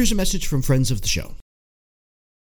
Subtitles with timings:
[0.00, 1.34] Here's a message from friends of the show.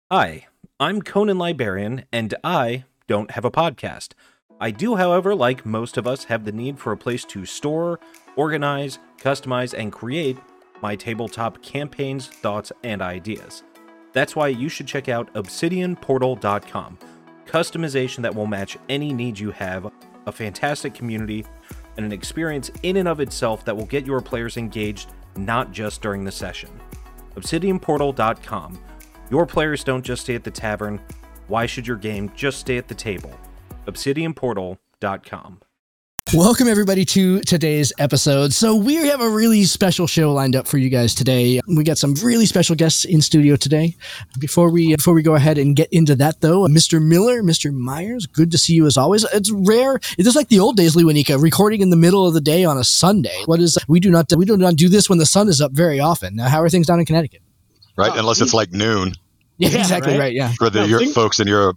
[0.09, 0.47] Hi,
[0.79, 4.12] I'm Conan Librarian, and I don't have a podcast.
[4.61, 7.98] I do, however, like most of us, have the need for a place to store,
[8.37, 10.39] organize, customize, and create
[10.81, 13.65] my tabletop campaigns, thoughts, and ideas.
[14.12, 16.98] That's why you should check out obsidianportal.com.
[17.47, 19.91] Customization that will match any need you have,
[20.27, 21.45] a fantastic community,
[21.97, 26.01] and an experience in and of itself that will get your players engaged not just
[26.01, 26.71] during the session.
[27.41, 28.79] ObsidianPortal.com.
[29.31, 31.01] Your players don't just stay at the tavern.
[31.49, 33.33] Why should your game just stay at the table?
[33.87, 35.61] ObsidianPortal.com.
[36.34, 38.53] Welcome, everybody, to today's episode.
[38.53, 41.60] So, we have a really special show lined up for you guys today.
[41.66, 43.97] We got some really special guests in studio today.
[44.38, 47.03] Before we before we go ahead and get into that, though, Mr.
[47.03, 47.72] Miller, Mr.
[47.72, 49.25] Myers, good to see you as always.
[49.32, 49.97] It's rare.
[49.97, 52.78] It is like the old days, Lewanika, recording in the middle of the day on
[52.78, 53.42] a Sunday.
[53.47, 55.72] What is we do not we do not do this when the sun is up
[55.72, 56.37] very often.
[56.37, 57.42] Now, how are things down in Connecticut?
[57.97, 58.12] Right?
[58.14, 59.14] Oh, Unless it's like noon
[59.60, 60.21] Yeah, Yeah, exactly right?
[60.21, 60.32] right.
[60.32, 60.53] Yeah.
[60.53, 61.76] for the No, Euro- think- folks in Europe.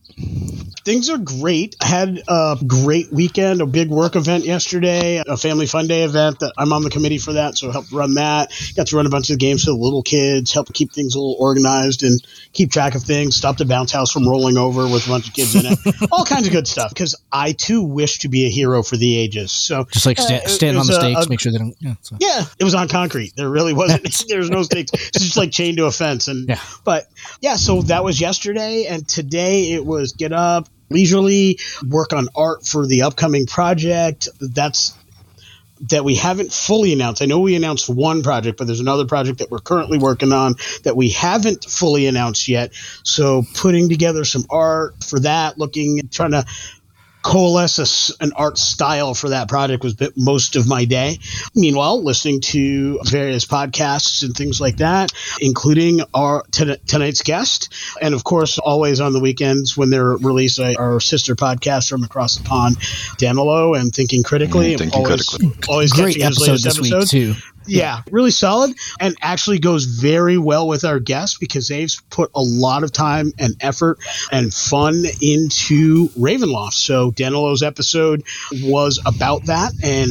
[0.85, 1.77] Things are great.
[1.81, 6.39] I had a great weekend, a big work event yesterday, a family fun day event
[6.39, 8.51] that I'm on the committee for that, so helped run that.
[8.75, 11.19] Got to run a bunch of games for the little kids, help keep things a
[11.19, 12.19] little organized and
[12.51, 13.37] keep track of things.
[13.37, 15.79] Stopped the bounce house from rolling over with a bunch of kids in it.
[16.11, 19.17] All kinds of good stuff because I too wish to be a hero for the
[19.17, 19.53] ages.
[19.53, 21.59] So Just like sta- Uh, stand on the was a- stakes, a- make sure they
[21.59, 21.75] don't.
[21.79, 21.93] Yeah.
[22.01, 22.17] So.
[22.19, 23.31] Yeah, it was on concrete.
[23.37, 24.03] There really wasn't.
[24.27, 24.91] There's no stakes.
[24.93, 26.27] It's just like chained to a fence.
[26.27, 26.59] And Yeah.
[26.83, 27.07] but
[27.39, 32.65] yeah, so that was yesterday, and today it was get up leisurely, work on art
[32.65, 34.29] for the upcoming project.
[34.39, 34.93] That's
[35.89, 37.21] that we haven't fully announced.
[37.21, 40.55] I know we announced one project, but there's another project that we're currently working on
[40.83, 42.73] that we haven't fully announced yet.
[43.03, 46.45] So putting together some art for that, looking, trying to
[47.23, 51.19] coalesce a s an art style for that project was most of my day.
[51.55, 58.13] Meanwhile, listening to various podcasts and things like that, including our ton- tonight's guest, and
[58.13, 62.37] of course, always on the weekends when they're released, uh, our sister podcast from across
[62.37, 62.77] the pond,
[63.17, 64.75] Danilo and Thinking Critically.
[64.75, 65.63] Mm, Thinking always, Critically.
[65.69, 67.52] Always Great catching his episode latest this week too.
[67.65, 72.41] Yeah, really solid and actually goes very well with our guests because they've put a
[72.41, 73.99] lot of time and effort
[74.31, 76.73] and fun into Ravenloft.
[76.73, 80.09] So Danilo's episode was about that and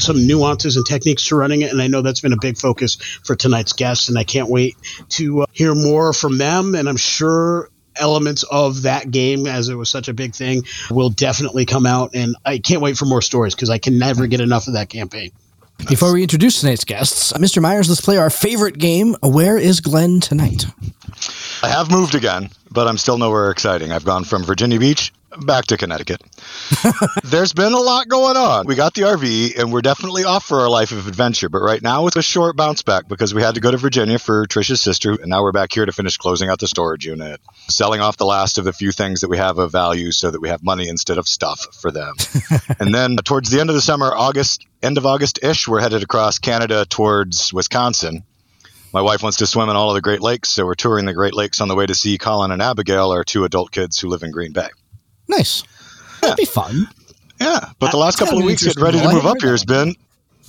[0.00, 1.72] some nuances and techniques to running it.
[1.72, 4.08] And I know that's been a big focus for tonight's guests.
[4.08, 4.76] And I can't wait
[5.10, 6.74] to uh, hear more from them.
[6.74, 11.10] And I'm sure elements of that game as it was such a big thing will
[11.10, 14.40] definitely come out and I can't wait for more stories because I can never get
[14.40, 15.30] enough of that campaign.
[15.88, 17.60] Before we introduce tonight's guests, Mr.
[17.60, 19.14] Myers, let's play our favorite game.
[19.22, 20.64] Where is Glenn tonight?
[21.62, 23.92] I have moved again, but I'm still nowhere exciting.
[23.92, 26.22] I've gone from Virginia Beach back to Connecticut.
[27.24, 28.66] There's been a lot going on.
[28.66, 31.82] We got the RV and we're definitely off for our life of adventure, but right
[31.82, 34.80] now it's a short bounce back because we had to go to Virginia for Trisha's
[34.80, 38.16] sister and now we're back here to finish closing out the storage unit, selling off
[38.16, 40.62] the last of the few things that we have of value so that we have
[40.62, 42.14] money instead of stuff for them.
[42.78, 46.38] and then towards the end of the summer, August, end of August-ish, we're headed across
[46.38, 48.24] Canada towards Wisconsin.
[48.92, 51.14] My wife wants to swim in all of the Great Lakes, so we're touring the
[51.14, 54.08] Great Lakes on the way to see Colin and Abigail, our two adult kids who
[54.08, 54.68] live in Green Bay.
[55.32, 55.64] Nice.
[56.20, 56.88] That'd be fun.
[57.40, 59.64] Yeah, but the last That's couple of weeks getting ready to move up here has
[59.64, 59.94] been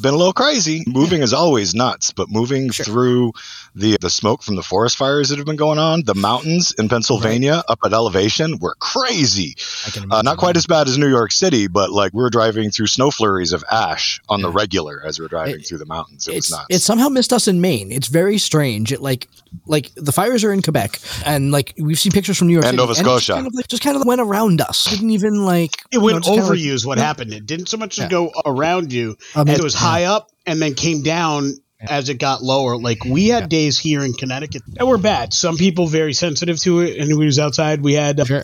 [0.02, 0.84] been a little crazy.
[0.88, 2.84] Moving is always nuts, but moving Sure.
[2.86, 3.32] through
[3.76, 6.90] the the smoke from the forest fires that have been going on, the mountains in
[6.90, 9.56] Pennsylvania up at elevation were crazy.
[9.88, 12.70] I can Uh, not quite as bad as New York City, but like we're driving
[12.72, 16.28] through snow flurries of ash on the regular as we're driving It- through the mountains.
[16.28, 16.66] It it's, was nuts.
[16.70, 17.92] it somehow missed us in Maine.
[17.92, 18.92] It's very strange.
[18.92, 19.28] It like
[19.66, 22.72] like the fires are in Quebec, and like we've seen pictures from New York And
[22.72, 23.34] City, Nova it just Scotia.
[23.34, 24.86] kind of, like, just kind of went around us.
[24.90, 27.04] Didn't even like It you know, went just kinda over like- you is what Yeah.
[27.06, 27.34] happened.
[27.34, 28.06] It didn't so much Yeah.
[28.06, 29.18] as go around you.
[29.36, 32.78] Um, it was high up and then came down as it got lower.
[32.78, 33.48] Like we had Yeah.
[33.48, 35.34] days here in Connecticut that were bad.
[35.34, 37.82] Some people very sensitive to it, and we was outside.
[37.82, 38.44] We had uh, Sure.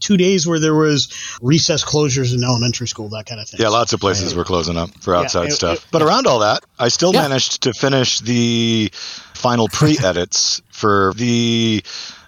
[0.00, 1.08] two days where there was
[1.40, 3.60] recess closures in elementary school, that kind of thing.
[3.60, 5.76] yeah, lots of places were closing up for Yeah, outside it- stuff.
[5.78, 7.22] it- but around all that, I still Yeah.
[7.22, 8.90] managed to finish the
[9.36, 11.82] final pre-edits for the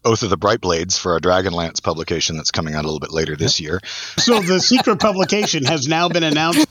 [0.04, 3.12] Oath of the Bright Blades for our Dragonlance publication that's coming out a little bit
[3.12, 3.80] later this year.
[4.16, 6.66] So the secret publication has now been announced.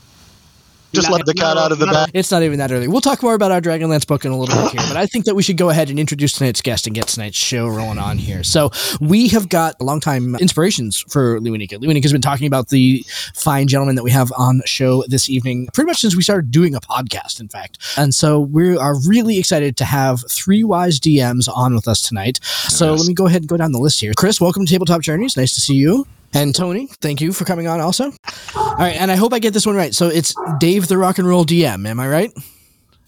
[0.92, 2.10] Just let the cat out of the bag.
[2.14, 2.88] It's not even that early.
[2.88, 5.26] We'll talk more about our Dragonlance book in a little bit here, but I think
[5.26, 8.16] that we should go ahead and introduce tonight's guest and get tonight's show rolling on
[8.18, 8.42] here.
[8.42, 8.70] So
[9.00, 11.72] we have got longtime inspirations for Lewinika.
[11.78, 13.04] Lewinika has been talking about the
[13.34, 16.74] fine gentleman that we have on show this evening, pretty much since we started doing
[16.74, 17.78] a podcast, in fact.
[17.98, 22.38] And so we are really excited to have three wise DMs on with us tonight.
[22.42, 23.00] So Yes.
[23.00, 24.12] let me go ahead and go down the list here.
[24.16, 25.36] Chris, welcome to Tabletop Journeys.
[25.36, 26.06] Nice to see you.
[26.34, 28.12] And Tony, thank you for coming on also.
[28.54, 29.94] All right, and I hope I get this one right.
[29.94, 32.32] So it's Dave the Rock and Roll DM, am I right?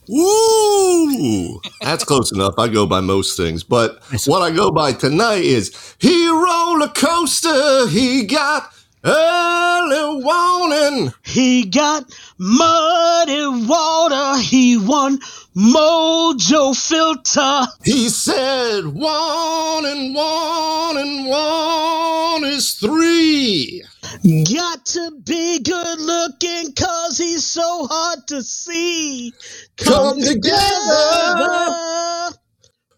[0.09, 1.61] Woo!
[1.83, 2.55] That's close enough.
[2.59, 7.87] I go by most things, but what I go by tonight is he roller coaster.
[7.89, 8.73] He got
[9.05, 11.13] early warning.
[11.25, 12.05] He got
[12.39, 14.41] muddy water.
[14.41, 15.19] He won
[15.57, 17.67] Mojo Filter.
[17.85, 23.83] He said one and one and one is three.
[24.23, 29.33] Got to be good looking cause he's so hard to see.
[29.77, 32.31] Come together right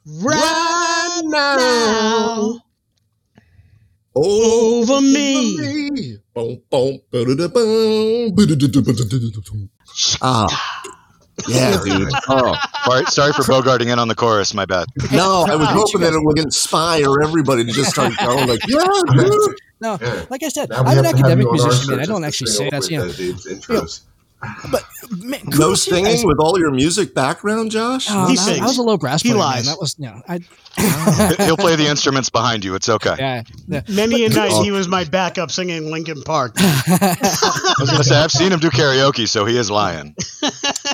[0.06, 2.60] right now.
[4.14, 6.18] Over me.
[10.20, 10.82] Ah,
[11.48, 12.10] yeah, dude.
[12.28, 12.54] Oh.
[12.84, 14.52] Sorry, sorry for bogarting in on the chorus.
[14.52, 14.86] My bad.
[15.12, 18.86] No, I was hoping that it would inspire everybody to just start going like, yeah,
[19.12, 19.56] dude.
[19.80, 19.98] No,
[20.30, 22.00] like I said, Now I'm an have to have academic you on our musician.
[22.00, 23.86] I don't actually say that's you know.
[24.42, 24.72] With Dave's intros.
[24.72, 28.06] But man, No kudos to singing with all your music background, Josh?
[28.10, 29.64] Oh, He no, I was a low brass He player, man.
[29.64, 30.20] That was no.
[30.28, 30.40] I,
[31.44, 32.74] He'll play the instruments behind you.
[32.74, 33.14] It's okay.
[33.18, 33.82] yeah, yeah.
[33.88, 36.54] Many a night kudos- he was my backup singing Linkin Park.
[36.58, 40.14] I was gonna say I've seen him do karaoke, so he is lying.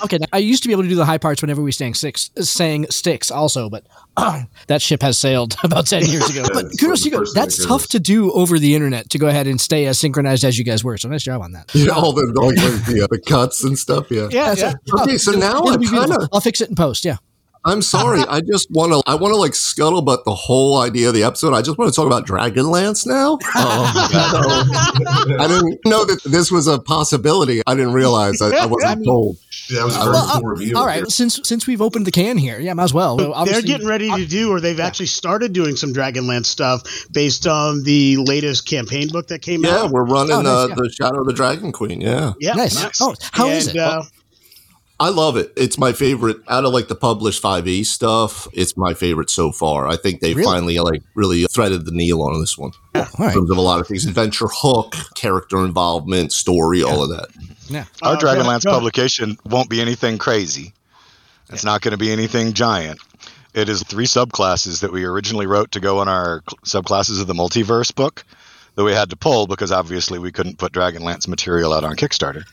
[0.04, 1.92] Okay, now, I used to be able to do the high parts whenever we sang
[1.92, 3.84] six, sang Styx, also, but
[4.68, 6.44] that ship has sailed about ten years ago.
[6.52, 7.32] But That's kudos to you guys.
[7.34, 10.58] That's tough to do over the internet to go ahead and stay as synchronized as
[10.58, 10.96] you guys were.
[10.96, 11.70] So nice job on that.
[11.74, 14.28] Yeah, all the, all the, yeah, uh, the cuts and stuff, yeah.
[14.30, 14.74] Yeah, yeah.
[15.00, 16.08] Okay, so now I be beautiful.
[16.08, 17.04] kind of, I'll fix it in post.
[17.04, 17.16] Yeah.
[17.64, 18.20] I'm sorry.
[18.28, 21.52] I just want to, I want to like scuttlebutt the whole idea of the episode.
[21.54, 23.38] I just want to talk about Dragonlance now.
[23.54, 24.64] Oh,
[25.38, 27.60] I didn't know that this was a possibility.
[27.66, 28.40] I didn't realize.
[28.40, 29.36] I, I wasn't told.
[29.70, 30.76] That was a very Well, cool uh, review.
[30.76, 31.06] all right.
[31.10, 33.18] Since since we've opened the can here, yeah, might as well.
[33.18, 36.82] So They're getting ready to do, or they've actually started doing some Dragonlance stuff
[37.12, 39.84] based on the latest campaign book that came Yeah, out.
[39.84, 40.74] Yeah, we're running Oh, nice, uh, yeah.
[40.74, 42.00] the Shadow of the Dragon Queen.
[42.00, 42.32] Yeah.
[42.40, 42.82] Yeah, Nice.
[42.82, 43.00] Nice.
[43.00, 43.82] Oh, how is and, it?
[43.82, 44.02] Uh,
[45.00, 45.52] I love it.
[45.56, 48.48] It's my favorite out of like the published 5e stuff.
[48.52, 49.86] It's my favorite so far.
[49.86, 50.44] I think they Really?
[50.44, 53.32] finally like really threaded the needle on this one all in right.
[53.34, 57.28] terms of a lot of things: adventure hook, character involvement, story, all of that.
[57.68, 57.84] Yeah.
[58.02, 58.78] Our Uh, Dragonlance go- go.
[58.78, 60.72] publication won't be anything crazy.
[61.50, 62.98] It's not going to be anything giant.
[63.54, 67.34] It is three subclasses that we originally wrote to go in our subclasses of the
[67.34, 68.24] multiverse book
[68.74, 72.44] that we had to pull because obviously we couldn't put Dragonlance material out on Kickstarter.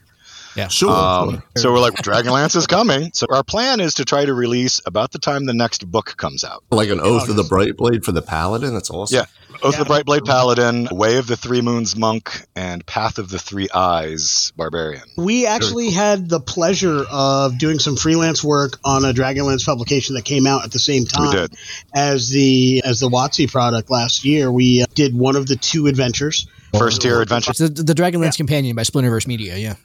[0.56, 0.68] Yeah.
[0.70, 0.90] Sure.
[0.92, 3.12] Um, so we're like, Dragonlance is coming.
[3.14, 6.44] So our plan is to try to release about the time the next book comes
[6.44, 6.64] out.
[6.72, 8.74] like an Oath of the Bright Blade for the Paladin.
[8.74, 9.16] That's awesome.
[9.18, 9.26] Yeah.
[9.64, 9.80] Oath Yeah.
[9.80, 13.40] of the Bright Blade Paladin, Way of the Three Moons Monk, and Path of the
[13.40, 15.04] Three Eyes Barbarian.
[15.18, 20.26] We actually had the pleasure of doing some freelance work on a Dragonlance publication that
[20.26, 21.54] came out at the same time We did.
[21.94, 24.52] as the as the WotC product last year.
[24.52, 26.48] We uh, did one of the two adventures.
[26.78, 27.54] First tier adventure.
[27.54, 29.56] The, the Dragonlance Companion by Splinterverse Media.
[29.56, 29.76] Yeah.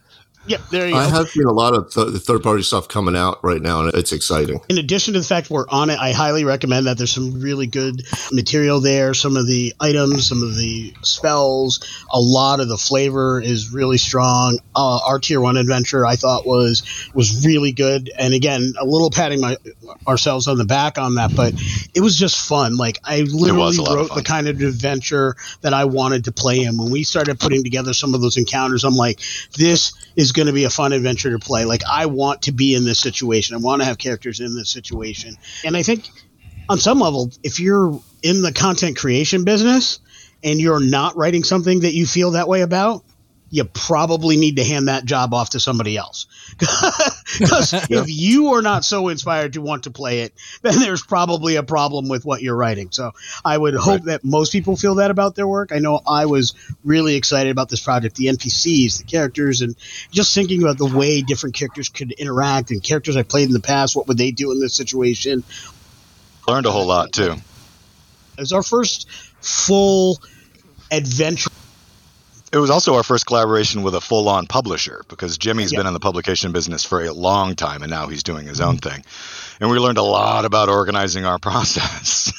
[0.47, 0.99] Yep, there you go.
[0.99, 3.95] I have seen a lot of th- third party stuff coming out right now, and
[3.95, 4.59] it's exciting.
[4.71, 7.67] in addition to the fact we're on it, I highly recommend that there's some really
[7.67, 9.13] good material there.
[9.13, 13.99] Some of the items, some of the spells, a lot of the flavor is really
[13.99, 14.59] strong.
[14.75, 19.11] Uh, our tier one adventure I thought was was really good, and again, a little
[19.11, 19.59] patting my
[20.09, 21.53] ourselves on the back on that, but
[21.95, 22.77] it was just fun.
[22.77, 26.33] Like I literally a lot of wrote the kind of adventure that I wanted to
[26.33, 26.79] play in.
[26.79, 29.21] When we started putting together some of those encounters, I'm like,
[29.59, 31.65] this is is going to be a fun adventure to play.
[31.65, 33.57] Like I want to be in this situation.
[33.57, 35.37] I want to have characters in this situation.
[35.65, 36.09] And I think
[36.69, 39.99] on some level, if you're in the content creation business
[40.45, 43.05] and you're not writing something that you feel that way about,
[43.51, 46.27] you probably need to hand that job off to somebody else.
[47.39, 51.55] Because if you are not so inspired to want to play it, then there's probably
[51.55, 52.91] a problem with what you're writing.
[52.91, 53.13] So
[53.45, 55.71] I would hope that most people feel that about their work.
[55.73, 56.55] I know I was
[56.85, 59.77] really excited about this project, the NPCs, the characters, and
[60.11, 63.61] just thinking about the way different characters could interact and characters I played in the
[63.61, 63.95] past.
[63.95, 65.45] What would they do in this situation?
[66.49, 67.37] Learned a whole lot too.
[68.37, 69.09] It was our first
[69.41, 70.19] full
[70.91, 71.51] adventure
[72.53, 75.93] it was also our first collaboration with a full on publisher because Jimmy's been in
[75.93, 78.89] the publication business for a long time and now he's doing his own mm-hmm.
[78.89, 79.05] thing.
[79.61, 82.33] And we learned a lot about organizing our process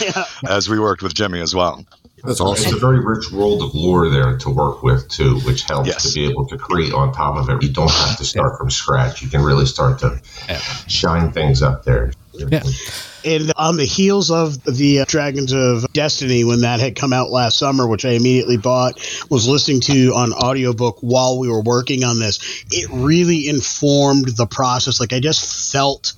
[0.00, 0.24] yeah.
[0.48, 1.84] as we worked with Jimmy as well.
[2.24, 2.66] That's awesome.
[2.66, 6.08] It's a very rich world of lore there to work with too, which helps yes.
[6.08, 7.62] to be able to create on top of it.
[7.62, 9.22] You don't have to start from scratch.
[9.22, 10.20] You can really start to
[10.88, 12.12] shine things up there.
[12.38, 12.62] Yeah.
[13.24, 17.30] And on the heels of the uh, Dragons of Destiny, when that had come out
[17.30, 22.04] last summer, which I immediately bought, was listening to on audiobook while we were working
[22.04, 22.38] on this,
[22.70, 25.00] it really informed the process.
[25.00, 26.12] Like I just felt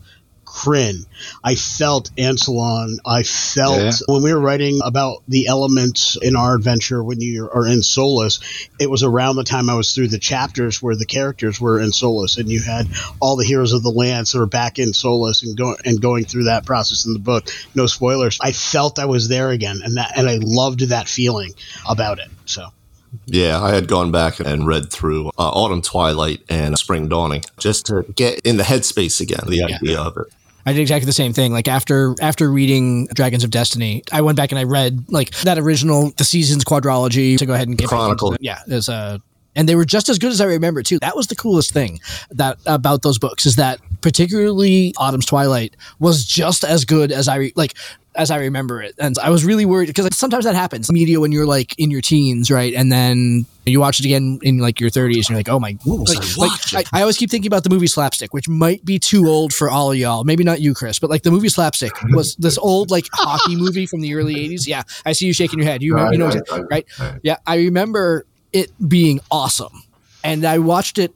[0.61, 1.07] Krynn.
[1.43, 2.99] I felt Ansalon.
[3.07, 3.93] I felt yeah.
[4.07, 8.41] when we were writing about the elements in our adventure when you are in Solace,
[8.79, 11.93] it was around the time I was through the chapters where the characters were in
[11.93, 12.89] Solace, and you had
[13.21, 16.27] all the heroes of the Lance that were back in Solace and going and going
[16.27, 17.49] through that process in the book.
[17.75, 18.39] No spoilers.
[18.43, 21.55] I felt I was there again, and that and I loved that feeling
[21.89, 22.29] about it.
[22.45, 22.67] So.
[23.27, 27.87] Yeah, I had gone back and read through uh, Autumn Twilight and Spring Dawning just
[27.87, 29.77] to get in the headspace again, the yeah.
[29.77, 30.33] idea of it.
[30.67, 31.53] I did exactly the same thing.
[31.53, 35.59] Like after after reading Dragons of Destiny, I went back and I read like that
[35.59, 38.37] original the seasons quadrology to go ahead and get Chronicle.
[38.41, 39.19] Yeah, there's a uh,
[39.57, 40.99] and they were just as good as I remember too.
[41.01, 41.99] That was the coolest thing
[42.31, 47.53] that about those books is that particularly Autumn's Twilight was just as good as I
[47.57, 47.75] like
[48.15, 48.95] as I remember it.
[48.99, 51.91] And I was really worried because like, sometimes that happens media when you're like in
[51.91, 52.75] your teens, right?
[52.75, 55.77] And then you watch it again in like your 30s and you're like, oh my,
[55.85, 56.37] like,
[56.73, 59.55] like I, I, always keep thinking about the movie Slapstick, which might be too old
[59.55, 60.25] for all of y'all.
[60.25, 63.87] Maybe not you, Chris, but like the movie Slapstick was this old like hockey movie
[63.87, 64.67] from the early 80s.
[64.67, 65.83] Yeah, I see you shaking your head.
[65.83, 66.33] You, you know,
[66.71, 66.87] right?
[67.23, 69.85] Yeah, I remember it being awesome.
[70.23, 71.15] And I watched it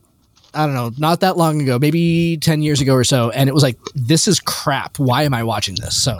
[0.55, 3.29] I don't know, not that long ago, maybe 10 years ago or so.
[3.31, 4.97] And it was like, this is crap.
[4.99, 6.01] Why am I watching this?
[6.01, 6.11] So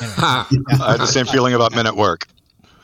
[0.00, 0.44] anyway, yeah.
[0.82, 2.26] I had the same feeling about Men at Work.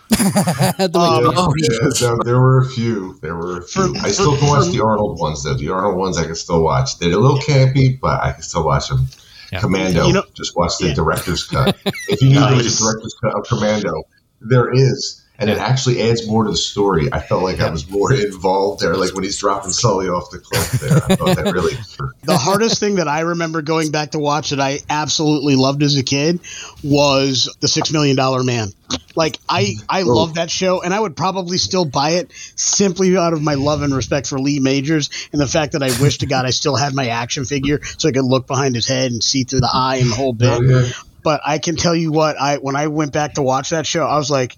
[0.20, 3.18] um, oh, yeah, there were a few.
[3.22, 3.92] There were a few.
[3.96, 5.54] I still can watch the Arnold ones though.
[5.54, 6.98] The Arnold ones I can still watch.
[6.98, 9.08] They're a little campy, but I can still watch them.
[9.50, 9.60] Yeah.
[9.60, 10.06] Commando.
[10.06, 10.94] You know, just watch the yeah.
[10.94, 11.76] director's cut.
[12.08, 12.78] If you need nice.
[12.78, 14.04] the director's cut of Commando,
[14.40, 17.12] there is and it actually adds more to the story.
[17.12, 20.38] I felt like I was more involved there, like when he's dropping Sully off the
[20.38, 20.96] cliff there.
[20.96, 21.74] I thought that really.
[22.22, 25.96] the hardest thing that I remember going back to watch that I absolutely loved as
[25.96, 26.40] a kid
[26.82, 28.68] was the Six Million Dollar Man.
[29.14, 30.14] Like I, I oh.
[30.14, 33.82] love that show, and I would probably still buy it simply out of my love
[33.82, 36.76] and respect for Lee Majors and the fact that I wish to God I still
[36.76, 39.70] had my action figure so I could look behind his head and see through the
[39.72, 40.48] eye and the whole bit.
[40.48, 40.88] Oh, yeah.
[41.22, 44.04] But I can tell you what, I when I went back to watch that show,
[44.04, 44.56] I was like,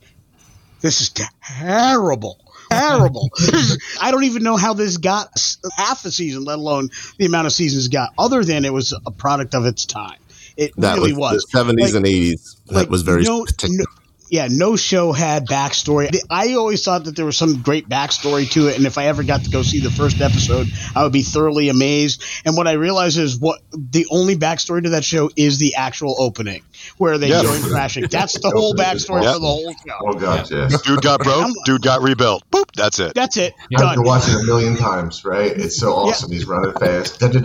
[0.80, 2.38] this is terrible.
[2.70, 3.30] Terrible.
[4.00, 5.30] I don't even know how this got
[5.76, 9.11] half a season, let alone the amount of seasons got, other than it was a
[9.11, 10.18] product of its time.
[10.56, 11.47] It that really was.
[11.52, 12.56] The 70s like, and 80s.
[12.66, 13.85] That like was very no, no,
[14.30, 16.16] yeah, no show had backstory.
[16.30, 19.23] I always thought that there was some great backstory to it, and if I ever
[19.23, 22.23] got to go see the first episode, I would be thoroughly amazed.
[22.44, 26.14] And what I realized is what the only backstory to that show is the actual
[26.18, 26.62] opening,
[26.99, 27.44] where they yep.
[27.44, 28.06] join crashing.
[28.11, 29.35] That's the whole backstory yep.
[29.35, 29.99] for the whole show.
[30.02, 30.68] Oh god, yeah.
[30.85, 31.54] Dude got broke.
[31.64, 32.44] Dude got rebuilt.
[32.50, 32.70] Boop.
[32.75, 33.14] That's it.
[33.14, 33.54] That's it.
[33.70, 33.78] Yeah.
[33.78, 33.99] Done.
[33.99, 35.25] I've watch it a million times.
[35.25, 35.52] Right?
[35.52, 36.30] It's so awesome.
[36.30, 36.37] Yeah.
[36.37, 37.20] He's running fast.
[37.20, 37.37] Just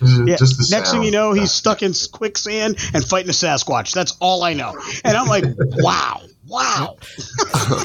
[0.00, 3.92] the Next thing you know, he's stuck in quicksand and fighting a Sasquatch.
[3.92, 4.76] That's all I know.
[5.04, 6.00] And I'm like, wow.
[6.02, 6.22] Wow.
[6.48, 6.96] Wow.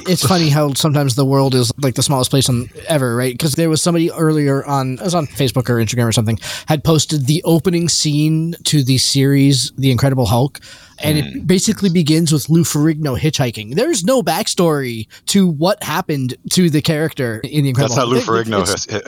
[0.08, 3.34] it's funny how sometimes the world is like the smallest place on ever, right?
[3.34, 6.84] Because there was somebody earlier on, it was on Facebook or Instagram or something, had
[6.84, 10.60] posted the opening scene to the series, The Incredible Hulk.
[11.00, 11.36] And mm.
[11.36, 13.76] it basically begins with Lou Ferrigno hitchhiking.
[13.76, 18.28] There's no backstory to what happened to the character in The Incredible That's Hulk.
[18.28, 18.64] not Lou Ferrigno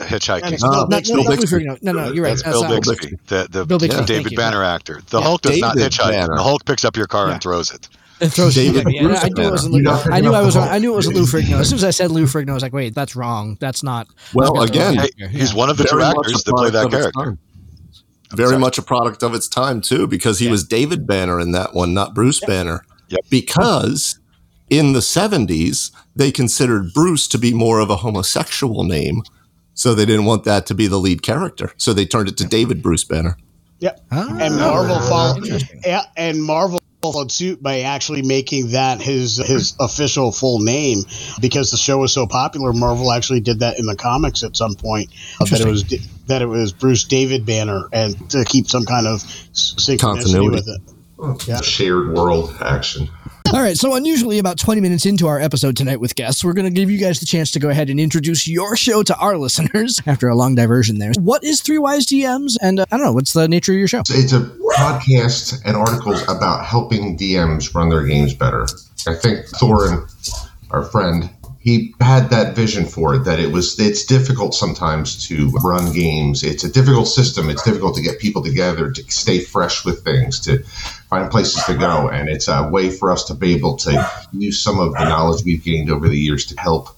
[0.06, 0.62] hitchhiking.
[0.62, 1.82] No, no, not, no, not Lou Ferrigno.
[1.82, 2.40] No, no, you're right.
[2.42, 5.00] That's, Bill Bixby, the, the Bill Bixby, David Banner actor.
[5.08, 5.24] The yeah.
[5.24, 6.12] Hulk does David not hitchhike.
[6.12, 6.36] Banner.
[6.36, 7.34] The Hulk picks up your car yeah.
[7.34, 7.88] and throws it.
[8.20, 10.92] And throws David I, I knew it was Lou, I knew I was I knew
[10.92, 11.60] it was Lou Ferrigno.
[11.60, 13.56] As soon as I said Lou Ferrigno, I was like, wait, that's wrong.
[13.60, 14.08] That's not.
[14.34, 14.98] Well, again,
[15.30, 17.38] he's one of the two actors that play that character.
[18.34, 20.52] Very much a product of its time too, because he yeah.
[20.52, 22.48] was David Banner in that one, not Bruce yep.
[22.48, 22.84] Banner.
[23.08, 23.20] Yep.
[23.28, 24.20] Because
[24.68, 29.22] in the 70s, they considered Bruce to be more of a homosexual name.
[29.74, 31.72] So they didn't want that to be the lead character.
[31.76, 33.36] So they turned it to David Bruce Banner.
[33.80, 34.00] Yep.
[34.12, 35.62] Ah, and Marvel followed.
[35.84, 41.04] Yeah, and Marvel followed suit by actually making that his his official full name
[41.40, 42.72] because the show was so popular.
[42.72, 45.84] Marvel actually did that in the comics at some point uh, that it was
[46.26, 51.46] that it was Bruce David Banner and to keep some kind of synchronicity with it.
[51.46, 51.60] Yeah.
[51.60, 53.08] Shared world action.
[53.54, 56.72] All right, so unusually about 20 minutes into our episode tonight with guests, we're going
[56.72, 59.36] to give you guys the chance to go ahead and introduce your show to our
[59.38, 61.10] listeners after a long diversion there.
[61.18, 62.56] What is Three Wise DMs?
[62.62, 64.02] And uh, I don't know, what's the nature of your show?
[64.08, 64.42] It's a
[64.76, 68.68] podcast and articles about helping DMs run their games better.
[69.08, 70.08] I think Thorin,
[70.70, 71.28] our friend,
[71.60, 76.42] he had that vision for it that it was it's difficult sometimes to run games.
[76.42, 77.50] It's a difficult system.
[77.50, 80.62] It's difficult to get people together to stay fresh with things to
[81.10, 82.08] find places to go.
[82.08, 85.44] And it's a way for us to be able to use some of the knowledge
[85.44, 86.96] we've gained over the years to help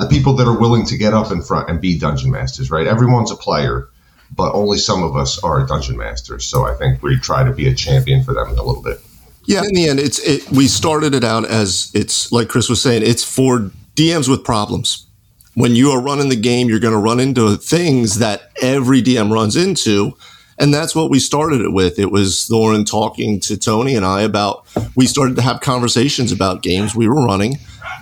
[0.00, 2.88] the people that are willing to get up in front and be dungeon masters right?
[2.88, 3.88] Everyone's a player
[4.34, 6.44] but only some of us are dungeon masters.
[6.46, 9.00] So i think we try to be a champion for them a little bit.
[9.44, 12.80] Yeah in the end it's it we started it out as it's like chris was
[12.80, 15.06] saying it's for DMs with problems.
[15.54, 19.30] When you are running the game, you're going to run into things that every DM
[19.30, 20.16] runs into.
[20.58, 21.98] And that's what we started it with.
[21.98, 26.62] It was Thorin talking to Tony and I about, we started to have conversations about
[26.62, 27.58] games we were running.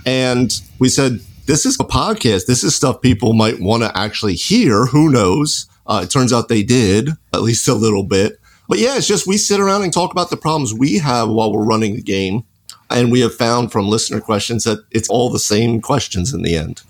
[0.06, 2.46] And we said, this is a podcast.
[2.46, 4.86] This is stuff people might want to actually hear.
[4.86, 5.66] Who knows?
[5.86, 8.38] Uh, it turns out they did, at least a little bit.
[8.68, 11.52] But yeah, it's just we sit around and talk about the problems we have while
[11.52, 12.44] we're running the game.
[12.90, 16.56] And we have found from listener questions that it's all the same questions in the
[16.56, 16.82] end.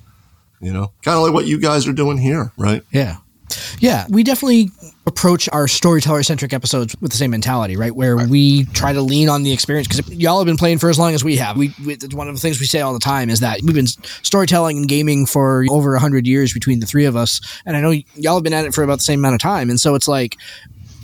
[0.61, 2.83] You know, kind of like what you guys are doing here, right?
[2.91, 3.17] Yeah.
[3.79, 4.71] Yeah, we definitely
[5.07, 7.95] approach our storyteller centric episodes with the same mentality, right?
[7.95, 8.29] Where right.
[8.29, 11.15] we try to lean on the experience because y'all have been playing for as long
[11.15, 11.57] as we have.
[11.57, 13.89] We, we, one of the things we say all the time is that we've been
[14.23, 17.81] storytelling and gaming for over a hundred years between the three of us, and I
[17.81, 19.95] know y'all have been at it for about the same amount of time, and so
[19.95, 20.37] it's like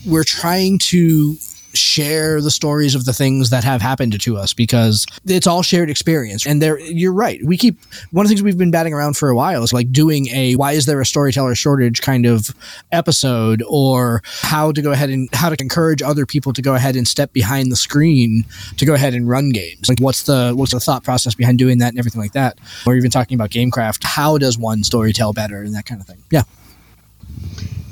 [0.06, 1.36] we're trying to
[1.76, 5.90] share the stories of the things that have happened to us because it's all shared
[5.90, 6.46] experience.
[6.46, 7.40] And there, you're right.
[7.44, 7.78] We keep
[8.10, 10.56] one of the things we've been batting around for a while is like doing a
[10.56, 12.50] why is there a storyteller shortage kind of
[12.92, 16.96] episode or how to go ahead and how to encourage other people to go ahead
[16.96, 18.44] and step behind the screen
[18.76, 19.88] to go ahead and run games.
[19.88, 22.58] Like what's the what's the thought process behind doing that and everything like that.
[22.86, 24.04] Or even talking about gamecraft.
[24.04, 26.22] How does one story tell better and that kind of thing.
[26.30, 26.42] Yeah.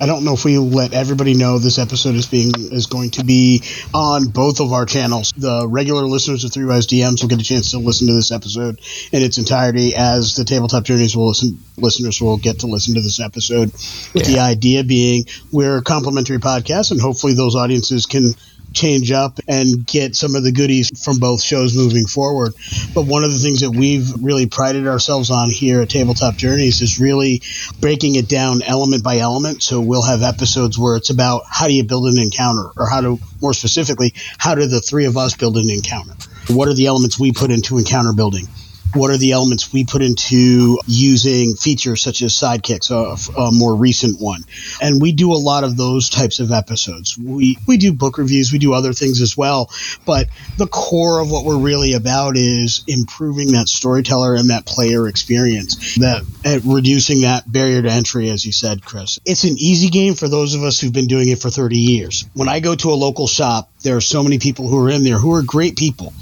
[0.01, 3.25] I don't know if we let everybody know this episode is being is going to
[3.25, 5.33] be on both of our channels.
[5.37, 8.33] The regular listeners of Three Wise DMs will get a chance to listen to this
[8.33, 8.81] episode
[9.13, 11.59] in its entirety, as the Tabletop Journeys will listen.
[11.77, 13.73] Listeners will get to listen to this episode.
[14.15, 14.25] Yeah.
[14.25, 18.35] The idea being we're a complimentary podcast, and hopefully those audiences can
[18.75, 22.53] change up and get some of the goodies from both shows moving forward.
[22.95, 26.81] But one of the things that we've really prided ourselves on here at Tabletop Journeys
[26.81, 27.43] is really
[27.81, 29.63] breaking it down element by element.
[29.63, 33.01] So we'll have episodes where it's about how do you build an encounter, or how
[33.01, 36.15] to, more specifically, how do the three of us build an encounter?
[36.49, 38.47] What are the elements we put into encounter building?
[38.95, 43.75] What are the elements we put into using features such as sidekicks, a, a, more
[43.75, 44.45] recent one.
[44.81, 47.19] And we do a lot of those types of episodes.
[47.19, 49.71] We, we do book reviews, we do other things as well.
[50.07, 50.29] But
[50.59, 55.97] the core of what we're really about is improving that storyteller and that player experience,
[55.97, 56.23] that
[56.65, 59.19] reducing that barrier to entry, as you said, Chris.
[59.25, 62.29] It's an easy game for those of us who've been doing it for 30 years.
[62.35, 65.05] When I go to a local shop, there are so many people who are in
[65.05, 66.13] there who are great people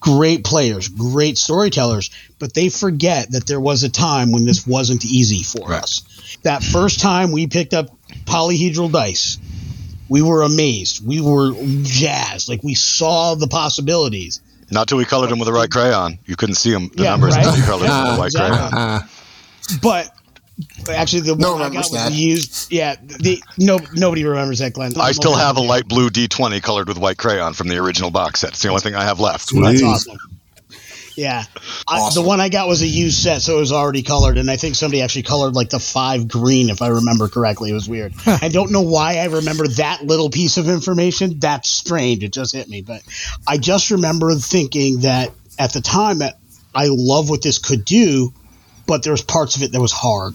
[0.00, 5.04] great players, great storytellers, but they forget that there was a time when this wasn't
[5.04, 5.82] easy for right.
[5.82, 6.38] us.
[6.42, 7.90] That first time we picked up
[8.24, 9.38] polyhedral dice,
[10.08, 11.06] we were amazed.
[11.06, 12.48] We were jazzed.
[12.48, 14.40] Like we saw the possibilities.
[14.70, 16.18] Not till we colored them with the right crayon.
[16.26, 17.46] You couldn't see them, the yeah, numbers right?
[17.46, 18.68] until you colored them with the white exactly.
[18.70, 19.02] crayon.
[19.82, 20.14] But
[20.88, 22.72] Actually, the no one I got was used.
[22.72, 24.92] Yeah, the no nobody remembers that, Glenn.
[24.98, 28.40] I still have a light blue D20 colored with white crayon from the original box
[28.40, 28.50] set.
[28.50, 29.50] It's the only thing I have left.
[29.54, 30.18] That's awesome.
[31.16, 31.44] Yeah,
[31.86, 32.20] awesome.
[32.20, 34.50] I, the one I got was a used set, so it was already colored, and
[34.50, 37.70] I think somebody actually colored like the five green, if I remember correctly.
[37.70, 38.14] It was weird.
[38.26, 41.38] I don't know why I remember that little piece of information.
[41.38, 42.24] That's strange.
[42.24, 43.02] It just hit me, but
[43.46, 46.38] I just remember thinking that at the time that
[46.74, 48.32] I love what this could do,
[48.86, 50.34] but there's parts of it that was hard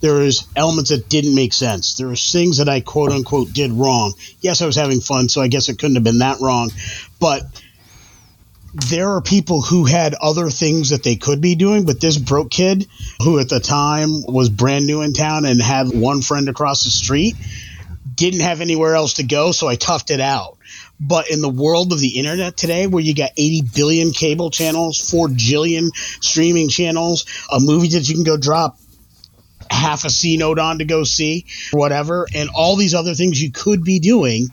[0.00, 1.94] there was elements that didn't make sense.
[1.94, 4.12] There was things that I quote unquote did wrong.
[4.40, 6.70] Yes, I was having fun, so I guess it couldn't have been that wrong.
[7.18, 7.42] But
[8.74, 12.50] there are people who had other things that they could be doing, but this broke
[12.50, 12.86] kid,
[13.22, 16.90] who at the time was brand new in town and had one friend across the
[16.90, 17.36] street,
[18.14, 20.58] didn't have anywhere else to go, so I toughed it out.
[21.00, 25.10] But in the world of the internet today, where you got 80 billion cable channels,
[25.10, 28.78] 4 jillion streaming channels, uh, a movie that you can go drop
[29.70, 33.50] half a C note on to go see, whatever, and all these other things you
[33.50, 34.48] could be doing.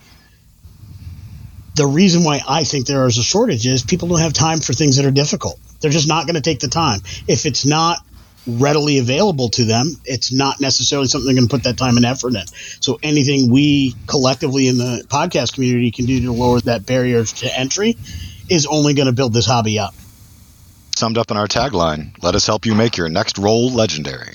[1.75, 4.73] The reason why I think there is a shortage is people don't have time for
[4.73, 5.59] things that are difficult.
[5.81, 6.99] They're just not going to take the time.
[7.27, 7.97] If it's not
[8.45, 12.05] readily available to them, it's not necessarily something they're going to put that time and
[12.05, 12.45] effort in.
[12.79, 17.59] So anything we collectively in the podcast community can do to lower that barrier to
[17.59, 17.97] entry
[18.49, 19.93] is only going to build this hobby up.
[20.95, 24.33] Summed up in our tagline, let us help you make your next role legendary.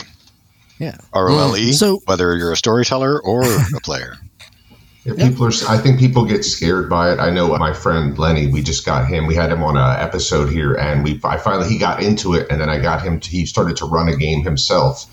[0.79, 0.97] Yeah.
[1.12, 1.73] R O L E.
[1.73, 4.14] So whether you're a storyteller or a player.
[5.05, 5.53] Yeah, people are.
[5.69, 7.19] I think people get scared by it.
[7.19, 8.49] I know my friend Lenny.
[8.49, 9.27] We just got him.
[9.27, 11.21] We had him on an episode here, and we.
[11.25, 13.21] I finally he got into it, and then I got him.
[13.21, 15.07] To, he started to run a game himself,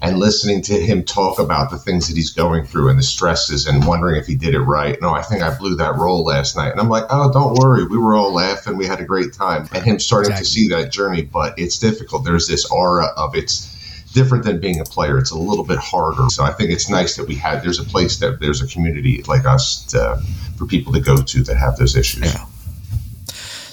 [0.00, 3.66] and listening to him talk about the things that he's going through and the stresses,
[3.66, 4.96] and wondering if he did it right.
[5.02, 7.86] No, I think I blew that roll last night, and I'm like, oh, don't worry.
[7.86, 8.78] We were all laughing.
[8.78, 10.44] We had a great time, and him starting exactly.
[10.44, 11.22] to see that journey.
[11.22, 12.24] But it's difficult.
[12.24, 13.74] There's this aura of it's
[14.12, 15.18] different than being a player.
[15.18, 16.28] It's a little bit harder.
[16.30, 17.62] So I think it's nice that we have.
[17.62, 20.22] There's a place that there's a community like us to,
[20.56, 22.34] for people to go to that have those issues.
[22.34, 22.44] Yeah.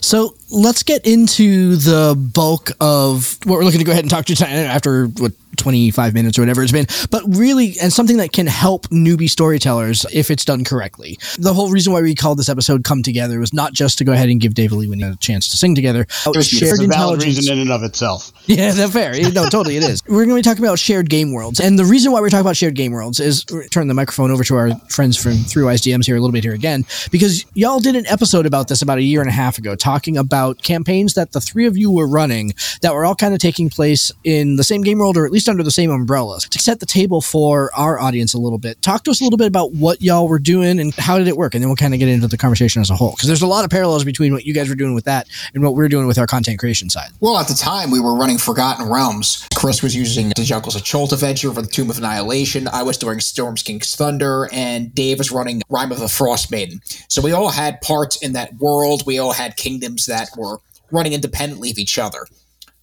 [0.01, 4.25] So let's get into the bulk of what we're looking to go ahead and talk
[4.25, 8.31] to tonight after what 25 minutes or whatever it's been, but really, and something that
[8.31, 11.17] can help newbie storytellers if it's done correctly.
[11.37, 14.13] The whole reason why we called this episode "Come Together" was not just to go
[14.13, 16.01] ahead and give Dave Lee a chance to sing together.
[16.01, 18.31] It was shared a valid reason in and of itself.
[18.47, 19.13] Yeah, that's fair.
[19.31, 20.03] No, totally, it is.
[20.07, 22.45] We're going to be talking about shared game worlds, and the reason why we're talking
[22.45, 25.81] about shared game worlds is turn the microphone over to our friends from Three Wise
[25.81, 28.99] DMs here a little bit here again, because y'all did an episode about this about
[28.99, 32.07] a year and a half ago, talking about campaigns that the three of you were
[32.07, 35.31] running that were all kind of taking place in the same game world, or at
[35.31, 36.47] least under the same umbrellas.
[36.49, 39.37] To set the table for our audience a little bit, talk to us a little
[39.37, 41.93] bit about what y'all were doing and how did it work, and then we'll kind
[41.93, 44.33] of get into the conversation as a whole because there's a lot of parallels between
[44.33, 46.89] what you guys were doing with that and what we're doing with our content creation
[46.89, 47.09] side.
[47.19, 49.47] Well, at the time we were running Forgotten Realms.
[49.55, 52.67] Chris was using the Jungles of Chult adventure for the Tomb of Annihilation.
[52.67, 56.81] I was doing Storm's King's Thunder, and Dave was running Rime of the Frost Maiden.
[57.07, 59.03] So we all had parts in that world.
[59.05, 60.59] We all had kingdoms that were
[60.91, 62.27] running independently of each other.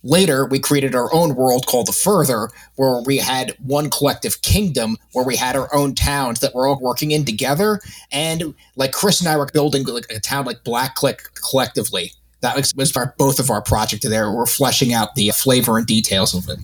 [0.04, 4.96] Later, we created our own world called the Further, where we had one collective kingdom,
[5.12, 7.80] where we had our own towns that we were all working in together.
[8.10, 12.12] And like Chris and I were building like a town like Black Click collectively.
[12.40, 14.32] That was, was our, both of our project there.
[14.32, 16.58] We're fleshing out the flavor and details of it.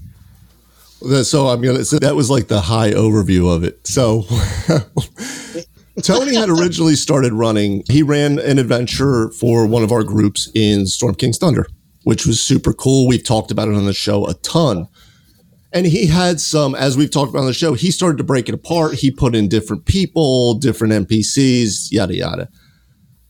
[1.25, 1.85] So I'm gonna.
[1.85, 3.87] So that was like the high overview of it.
[3.87, 4.25] So
[6.03, 7.85] Tony had originally started running.
[7.89, 11.69] He ran an adventure for one of our groups in Storm King's Thunder
[12.09, 13.07] which was super cool.
[13.07, 14.89] We've talked about it on the show a ton.
[15.75, 18.49] And he had some, as we've talked about on the show, he started to break
[18.49, 18.95] it apart.
[18.95, 22.49] He put in different people, different NPCs, yada, yada.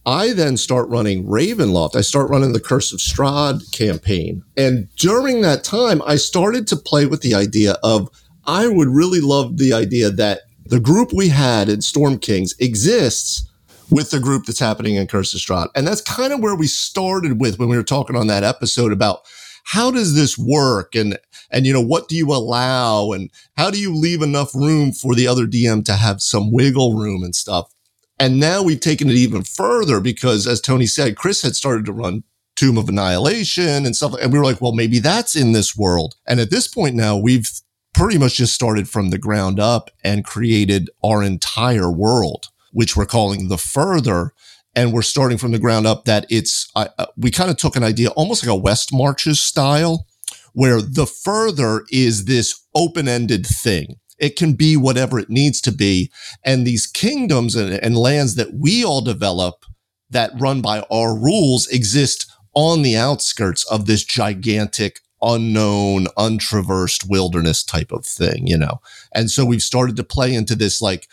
[0.07, 1.97] I then start running Ravenloft.
[1.97, 4.45] I start running the Curse of Strahd campaign.
[4.57, 8.09] And during that time, I started to play with the idea of
[8.47, 13.48] I would really love the idea that the group we had in Storm Kings exists
[13.91, 15.69] with the group that's happening in Strahd.
[15.75, 18.93] And that's kind of where we started with when we were talking on that episode
[18.93, 19.21] about
[19.65, 21.19] how does this work and
[21.51, 25.15] and you know what do you allow and how do you leave enough room for
[25.15, 27.73] the other DM to have some wiggle room and stuff.
[28.19, 31.93] And now we've taken it even further because as Tony said, Chris had started to
[31.93, 32.25] run
[32.57, 36.17] Tomb of Annihilation and stuff and we were like, well maybe that's in this world.
[36.27, 37.51] And at this point now we've
[37.95, 42.49] pretty much just started from the ground up and created our entire world
[42.79, 44.33] which we're calling the further.
[44.77, 46.87] And we're starting from the ground up that it's, uh,
[47.17, 50.07] we kind of took an idea almost like a West Marches style,
[50.53, 53.97] where the further is this open ended thing.
[54.17, 56.13] It can be whatever it needs to be.
[56.45, 59.65] And these kingdoms and, and lands that we all develop
[60.09, 67.65] that run by our rules exist on the outskirts of this gigantic unknown, untraversed wilderness
[67.65, 68.81] type of thing, you know?
[69.13, 71.09] And so we've started to play into this like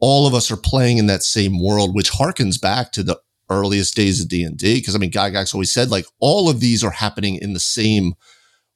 [0.00, 3.94] all of us are playing in that same world, which harkens back to the earliest
[3.94, 4.76] days of D and D.
[4.76, 8.14] Because I mean, Gygax always said like all of these are happening in the same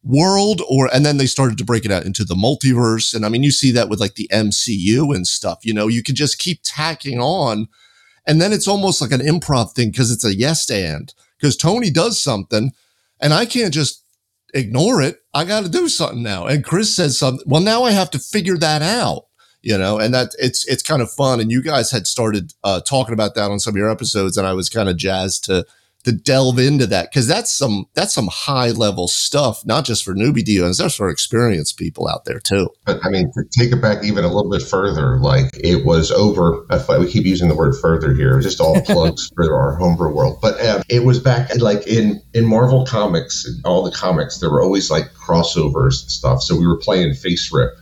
[0.02, 3.14] world, or and then they started to break it out into the multiverse.
[3.14, 5.58] And I mean, you see that with like the MCU and stuff.
[5.62, 7.68] You know, you can just keep tacking on,
[8.26, 11.90] and then it's almost like an improv thing because it's a yes and because Tony
[11.90, 12.72] does something,
[13.20, 14.04] and I can't just
[14.54, 15.18] ignore it.
[15.32, 16.46] I got to do something now.
[16.46, 17.44] And Chris says something.
[17.46, 19.26] Well, now I have to figure that out
[19.62, 21.40] you know, and that it's it's kind of fun.
[21.40, 24.46] And you guys had started uh, talking about that on some of your episodes, and
[24.46, 25.66] I was kind of jazzed to
[26.04, 30.14] to delve into that because that's some that's some high level stuff, not just for
[30.14, 32.68] newbie DMs, that's for experienced people out there too.
[32.86, 36.10] But I mean, to take it back even a little bit further, like it was
[36.10, 36.64] over.
[36.98, 40.38] We keep using the word further here, just all plugs for our homebrew world.
[40.40, 44.62] But uh, it was back like in in Marvel comics, all the comics, there were
[44.62, 46.42] always like crossovers and stuff.
[46.42, 47.72] So we were playing FASERIP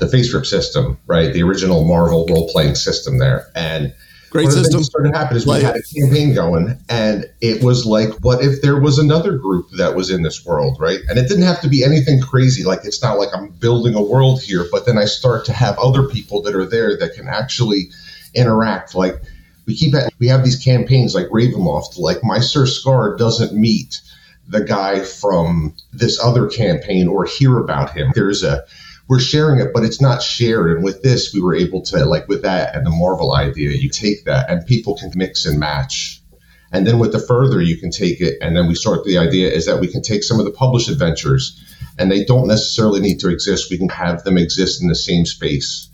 [0.00, 1.32] the FASERIP system, right?
[1.32, 3.46] The original Marvel role playing system there.
[3.54, 3.94] And
[4.30, 4.78] Great One system.
[4.78, 8.44] What started happening happen is we had a campaign going, and it was like, what
[8.44, 11.00] if there was another group that was in this world, right?
[11.08, 12.62] And it didn't have to be anything crazy.
[12.62, 15.76] Like it's not like I'm building a world here, but then I start to have
[15.78, 17.90] other people that are there that can actually
[18.32, 18.94] interact.
[18.94, 19.20] Like
[19.66, 21.98] we keep at, we have these campaigns like Ravenloft.
[21.98, 24.00] Like my Sir Scar doesn't meet
[24.46, 28.12] the guy from this other campaign or hear about him.
[28.14, 28.64] There's a
[29.10, 30.70] we're sharing it, but it's not shared.
[30.70, 33.88] And with this, we were able to, like with that and the Marvel idea, you
[33.88, 36.22] take that and people can mix and match.
[36.70, 38.38] And then with the further, you can take it.
[38.40, 40.88] And then we start the idea is that we can take some of the published
[40.88, 41.60] adventures
[41.98, 43.68] and they don't necessarily need to exist.
[43.68, 45.88] We can have them exist in the same space.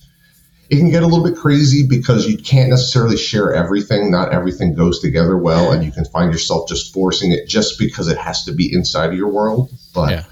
[0.69, 4.11] It can get a little bit crazy because you can't necessarily share everything.
[4.11, 8.09] Not everything goes together well, and you can find yourself just forcing it just because
[8.09, 9.71] it has to be inside of your world.
[9.95, 10.25] But yeah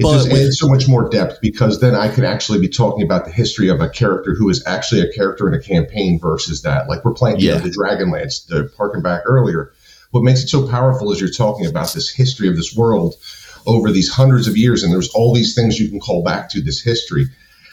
[0.00, 3.04] it but just adds so much more depth because then I can actually be talking
[3.04, 6.62] about the history of a character who is actually a character in a campaign versus
[6.62, 6.88] that.
[6.88, 7.56] Like we're playing yeah.
[7.56, 9.72] you know, the Dragonlance, the parking back earlier.
[10.10, 13.14] What makes it so powerful is you're talking about this history of this world
[13.66, 16.62] over these hundreds of years, and there's all these things you can call back to
[16.62, 17.26] this history.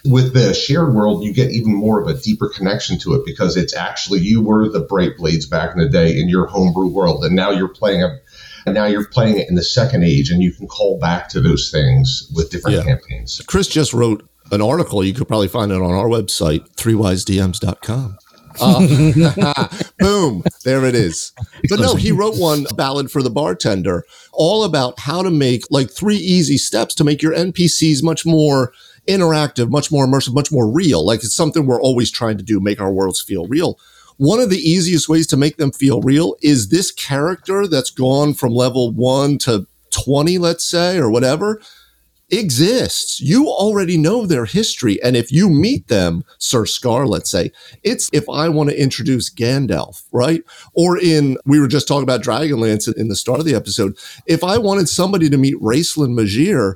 [0.03, 3.55] With the shared world, you get even more of a deeper connection to it because
[3.55, 7.23] it's actually you were the Bright Blades back in the day in your homebrew world,
[7.23, 8.19] and now you're playing a
[8.67, 11.39] and now you're playing it in the second age and you can call back to
[11.39, 12.83] those things with different yeah.
[12.83, 13.41] campaigns.
[13.47, 15.03] Chris just wrote an article.
[15.03, 18.17] You could probably find it on our website, threewisedms.com.
[18.59, 19.67] Uh,
[19.99, 21.31] boom, there it is.
[21.69, 24.03] But no, he wrote one ballad for the bartender,
[24.33, 28.73] all about how to make like three easy steps to make your NPCs much more
[29.07, 31.05] interactive, much more immersive, much more real.
[31.05, 33.79] Like it's something we're always trying to do, make our worlds feel real.
[34.17, 38.33] One of the easiest ways to make them feel real is this character that's gone
[38.33, 41.61] from level one to 20, let's say, or whatever,
[42.29, 43.21] exists.
[43.21, 45.01] You already know their history.
[45.01, 47.51] And if you meet them, Sir Scar, let's say,
[47.83, 50.43] it's if I want to introduce Gandalf, right?
[50.73, 53.97] Or in, we were just talking about Dragonlance in the start of the episode.
[54.25, 56.75] If I wanted somebody to meet Raistlin Majere,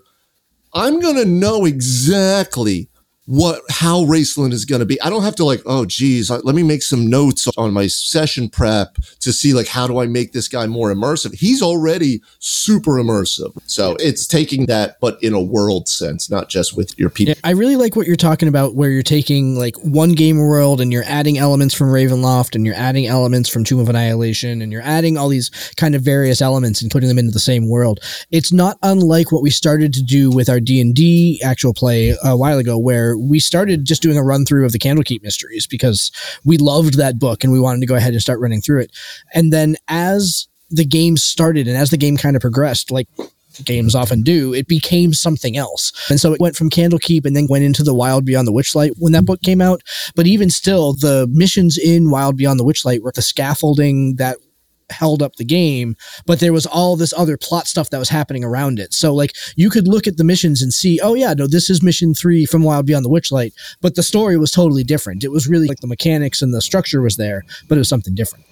[0.73, 2.87] I'm going to know exactly
[3.25, 4.99] what how Raistlin is going to be.
[5.01, 8.49] I don't have to like, oh geez, let me make some notes on my session
[8.49, 11.35] prep to see like how do I make this guy more immersive.
[11.35, 16.75] He's already super immersive, so it's taking that, but in a world sense, not just
[16.75, 17.33] with your people.
[17.35, 20.81] Yeah, I really like what you're talking about, where you're taking like one game world
[20.81, 24.71] and you're adding elements from Ravenloft and you're adding elements from Tomb of Annihilation and
[24.71, 27.99] you're adding all these kind of various elements and putting them into the same world.
[28.31, 32.15] It's not unlike what we started to do with our D and D actual play
[32.23, 35.67] a while ago, where we started just doing a run through of the Candlekeep Mysteries
[35.67, 36.11] because
[36.43, 38.91] we loved that book and we wanted to go ahead and start running through it.
[39.33, 43.07] And then as the game started and as the game kind of progressed, like
[43.65, 45.91] games often do, it became something else.
[46.09, 48.91] And so it went from Candlekeep and then went into the Wild Beyond the Witchlight
[48.97, 49.81] when that book came out.
[50.15, 54.37] But even still, the missions in Wild Beyond the Witchlight were the scaffolding that
[54.91, 58.43] held up the game, but there was all this other plot stuff that was happening
[58.43, 58.93] around it.
[58.93, 61.83] So like you could look at the missions and see, oh yeah, no, this is
[61.83, 65.23] mission three from Wild Beyond the Witchlight, but the story was totally different.
[65.23, 68.15] It was really like the mechanics and the structure was there, but it was something
[68.15, 68.45] different.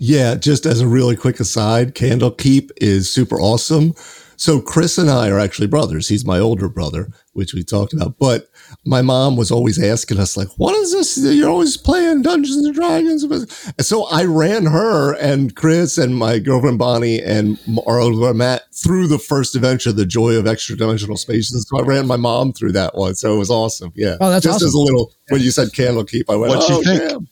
[0.00, 3.94] Yeah, just as a really quick aside, Candlekeep is super awesome.
[4.38, 6.08] So Chris and I are actually brothers.
[6.08, 8.18] He's my older brother, which we talked about.
[8.20, 8.48] But
[8.86, 11.18] my mom was always asking us, like, what is this?
[11.18, 13.24] You're always playing Dungeons and Dragons.
[13.24, 18.62] And so I ran her and Chris and my girlfriend Bonnie and our older Matt
[18.72, 21.66] through the first adventure, The Joy of Extra Dimensional Spaces.
[21.68, 23.16] So I ran my mom through that one.
[23.16, 23.92] So it was awesome.
[23.96, 24.16] Yeah.
[24.20, 24.68] Oh, that's Just awesome.
[24.68, 27.10] as a little, when you said Candlekeep, I went, What'd oh, you think?
[27.10, 27.28] Damn.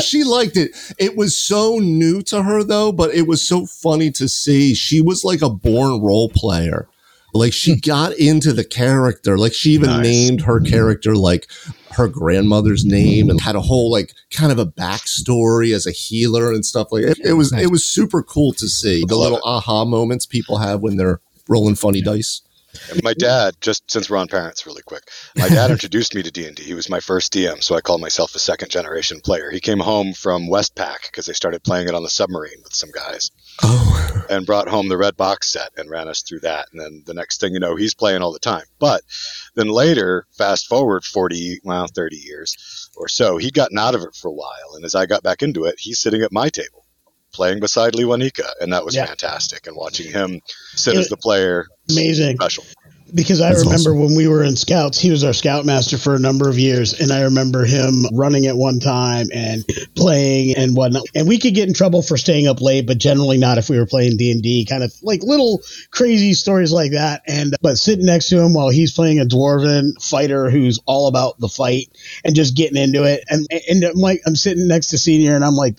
[0.00, 0.76] She liked it.
[0.98, 4.74] It was so new to her though, but it was so funny to see.
[4.74, 6.88] She was like a born role player.
[7.34, 7.78] Like she hmm.
[7.78, 9.38] got into the character.
[9.38, 10.02] Like she even nice.
[10.02, 11.46] named her character like
[11.92, 16.52] her grandmother's name and had a whole like kind of a backstory as a healer
[16.52, 17.18] and stuff like it.
[17.24, 20.96] It was it was super cool to see the little aha moments people have when
[20.96, 22.42] they're rolling funny dice.
[23.02, 25.02] My dad, just since we're on parents, really quick,
[25.36, 26.62] my dad introduced me to D and D.
[26.62, 29.50] He was my first DM, so I call myself a second generation player.
[29.50, 32.90] He came home from Westpac because they started playing it on the submarine with some
[32.90, 33.30] guys,
[33.62, 34.24] oh.
[34.30, 36.68] and brought home the red box set and ran us through that.
[36.72, 38.64] And then the next thing you know, he's playing all the time.
[38.78, 39.02] But
[39.54, 44.14] then later, fast forward forty, well, thirty years or so, he'd gotten out of it
[44.14, 46.82] for a while, and as I got back into it, he's sitting at my table
[47.32, 49.06] playing beside Lee Wanika, and that was yeah.
[49.06, 49.66] fantastic.
[49.66, 50.40] And watching him
[50.74, 52.64] sit it, as the player, amazing, special.
[53.14, 54.00] because I That's remember awesome.
[54.00, 57.12] when we were in scouts, he was our scoutmaster for a number of years, and
[57.12, 61.04] I remember him running at one time and playing and whatnot.
[61.14, 63.78] And we could get in trouble for staying up late, but generally not if we
[63.78, 64.64] were playing D and D.
[64.64, 67.22] Kind of like little crazy stories like that.
[67.26, 71.38] And but sitting next to him while he's playing a dwarven fighter who's all about
[71.38, 71.88] the fight
[72.24, 75.44] and just getting into it, and and I'm like I'm sitting next to senior, and
[75.44, 75.76] I'm like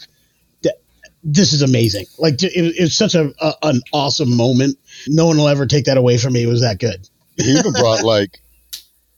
[1.23, 2.05] this is amazing.
[2.19, 4.77] Like it, it was such a, a, an awesome moment.
[5.07, 6.43] No one will ever take that away from me.
[6.43, 7.07] It was that good.
[7.37, 8.41] He even brought like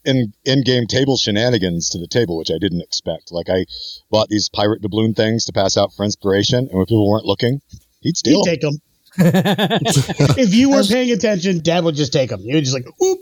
[0.06, 3.32] in in game table shenanigans to the table, which I didn't expect.
[3.32, 3.66] Like I
[4.12, 7.62] bought these pirate doubloon things to pass out for inspiration, and when people weren't looking,
[8.02, 8.44] he'd steal.
[8.44, 8.82] He'd take them.
[9.18, 12.42] if you weren't paying attention, Dad would just take them.
[12.42, 13.20] You would just like, whoop.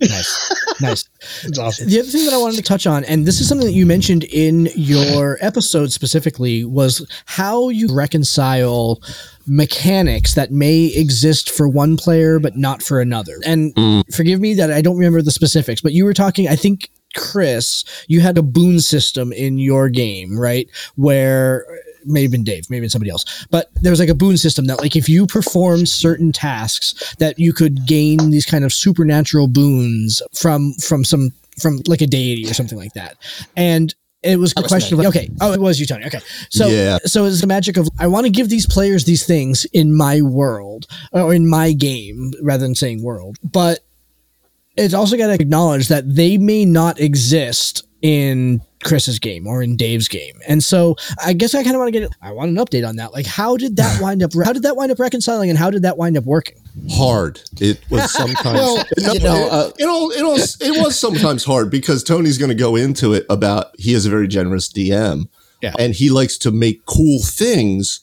[0.00, 1.04] Nice, nice.
[1.44, 1.88] It's awesome.
[1.88, 3.84] The other thing that I wanted to touch on, and this is something that you
[3.84, 9.02] mentioned in your episode specifically, was how you reconcile
[9.46, 13.34] mechanics that may exist for one player but not for another.
[13.44, 14.14] And mm.
[14.14, 17.84] forgive me that I don't remember the specifics, but you were talking, I think, Chris,
[18.08, 20.68] you had a boon system in your game, right?
[20.94, 21.66] Where
[22.04, 24.80] may have been Dave, maybe somebody else, but there was like a boon system that
[24.80, 30.22] like if you perform certain tasks that you could gain these kind of supernatural boons
[30.34, 33.16] from from some from like a deity or something like that.
[33.56, 36.04] And it was a question of like, okay, oh, it was you, Tony.
[36.04, 36.98] Okay, so yeah.
[37.04, 40.20] so it's the magic of I want to give these players these things in my
[40.20, 43.80] world uh, or in my game rather than saying world, but
[44.76, 49.76] it's also got to acknowledge that they may not exist in Chris's game or in
[49.76, 50.38] Dave's game.
[50.48, 52.96] And so I guess I kind of want to get I want an update on
[52.96, 53.12] that.
[53.12, 55.82] Like how did that wind up how did that wind up reconciling and how did
[55.82, 56.56] that wind up working?
[56.90, 57.40] Hard.
[57.60, 61.44] It was sometimes well, you know, uh, it, it, all, it, all, it was sometimes
[61.44, 65.28] hard because Tony's going to go into it about he is a very generous DM.
[65.60, 65.74] Yeah.
[65.78, 68.00] And he likes to make cool things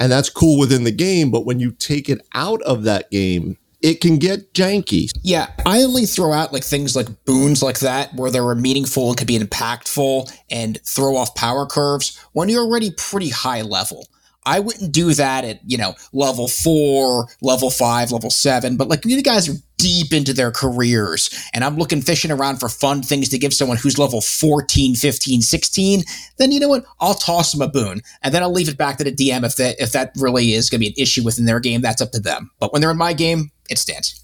[0.00, 3.58] and that's cool within the game, but when you take it out of that game,
[3.82, 5.10] it can get janky.
[5.22, 9.16] Yeah, I only throw out like things like boons like that where they're meaningful and
[9.16, 14.06] could be impactful and throw off power curves when you're already pretty high level.
[14.46, 19.04] I wouldn't do that at, you know, level four, level five, level seven, but like
[19.04, 23.28] you guys are deep into their careers and I'm looking fishing around for fun things
[23.30, 26.02] to give someone who's level 14, 15, 16,
[26.38, 26.84] then you know what?
[27.00, 29.56] I'll toss them a boon and then I'll leave it back to the DM if
[29.56, 32.12] that, if that really is going to be an issue within their game, that's up
[32.12, 32.50] to them.
[32.58, 34.20] But when they're in my game, it stands.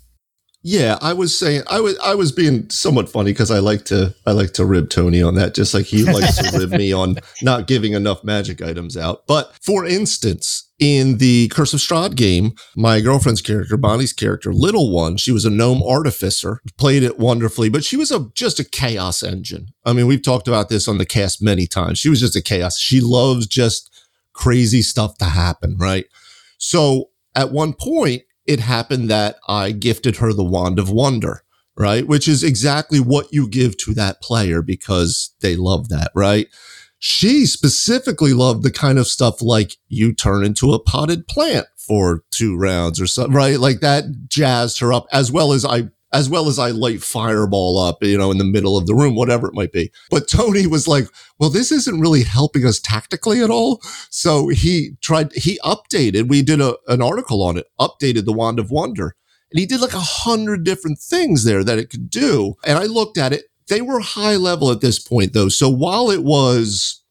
[0.68, 4.16] Yeah, I was saying I was I was being somewhat funny because I like to
[4.26, 7.18] I like to rib Tony on that, just like he likes to rib me on
[7.40, 9.28] not giving enough magic items out.
[9.28, 14.92] But for instance, in the Curse of Strahd game, my girlfriend's character, Bonnie's character, Little
[14.92, 18.64] One, she was a gnome artificer, played it wonderfully, but she was a just a
[18.64, 19.68] chaos engine.
[19.84, 22.00] I mean, we've talked about this on the cast many times.
[22.00, 22.76] She was just a chaos.
[22.76, 23.94] She loves just
[24.32, 26.06] crazy stuff to happen, right?
[26.58, 31.42] So at one point, it happened that I gifted her the Wand of Wonder,
[31.76, 32.06] right?
[32.06, 36.48] Which is exactly what you give to that player because they love that, right?
[36.98, 42.24] She specifically loved the kind of stuff like you turn into a potted plant for
[42.30, 43.60] two rounds or something, right?
[43.60, 47.78] Like that jazzed her up as well as I as well as I light fireball
[47.78, 49.92] up, you know, in the middle of the room, whatever it might be.
[50.08, 51.04] But Tony was like,
[51.38, 53.82] well, this isn't really helping us tactically at all.
[54.08, 58.58] So he tried, he updated, we did a, an article on it, updated the Wand
[58.58, 59.14] of Wonder.
[59.50, 62.54] And he did like a hundred different things there that it could do.
[62.64, 63.44] And I looked at it.
[63.68, 65.50] They were high level at this point though.
[65.50, 67.02] So while it was,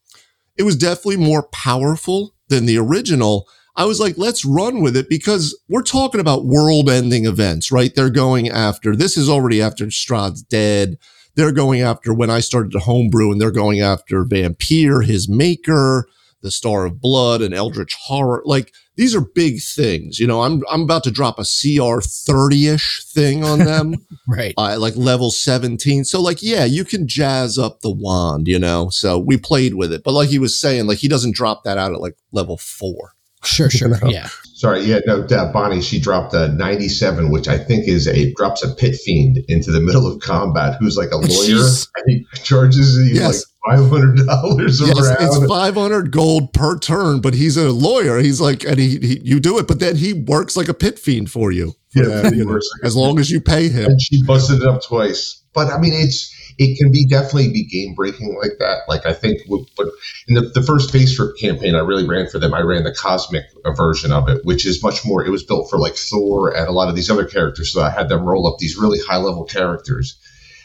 [0.56, 5.08] it was definitely more powerful than the original, I was like, let's run with it
[5.08, 7.94] because we're talking about world ending events, right?
[7.94, 10.96] They're going after, this is already after Strahd's dead.
[11.34, 16.08] They're going after when I started to homebrew and they're going after Vampyr, his maker,
[16.40, 18.42] the Star of Blood and Eldritch Horror.
[18.46, 20.18] Like these are big things.
[20.18, 23.94] You know, I'm, I'm about to drop a CR 30 ish thing on them.
[24.28, 24.54] right.
[24.56, 26.04] Uh, like level 17.
[26.04, 28.88] So like, yeah, you can jazz up the wand, you know?
[28.88, 30.02] So we played with it.
[30.02, 33.15] But like he was saying, like he doesn't drop that out at like level four.
[33.46, 34.08] Sure, sure, you know?
[34.08, 34.28] yeah.
[34.54, 38.64] Sorry, yeah, no, uh, Bonnie, she dropped a 97, which I think is a drops
[38.64, 41.62] a pit fiend into the middle of combat, who's like a lawyer.
[41.96, 43.44] and he charges you yes.
[43.66, 45.16] like five hundred dollars yes, around.
[45.20, 48.18] It's five hundred gold per turn, but he's a lawyer.
[48.18, 50.98] He's like, and he, he, you do it, but then he works like a pit
[50.98, 51.74] fiend for you.
[51.94, 53.90] Yeah, you know, as long as you pay him.
[53.90, 55.42] And she busted it up twice.
[55.52, 58.82] But I mean, it's it can be definitely be game breaking like that.
[58.88, 62.54] Like I think, in the, the first FASERIP campaign, I really ran for them.
[62.54, 63.44] I ran the cosmic
[63.76, 65.24] version of it, which is much more.
[65.24, 67.72] It was built for like Thor and a lot of these other characters.
[67.72, 70.18] So I had them roll up these really high level characters.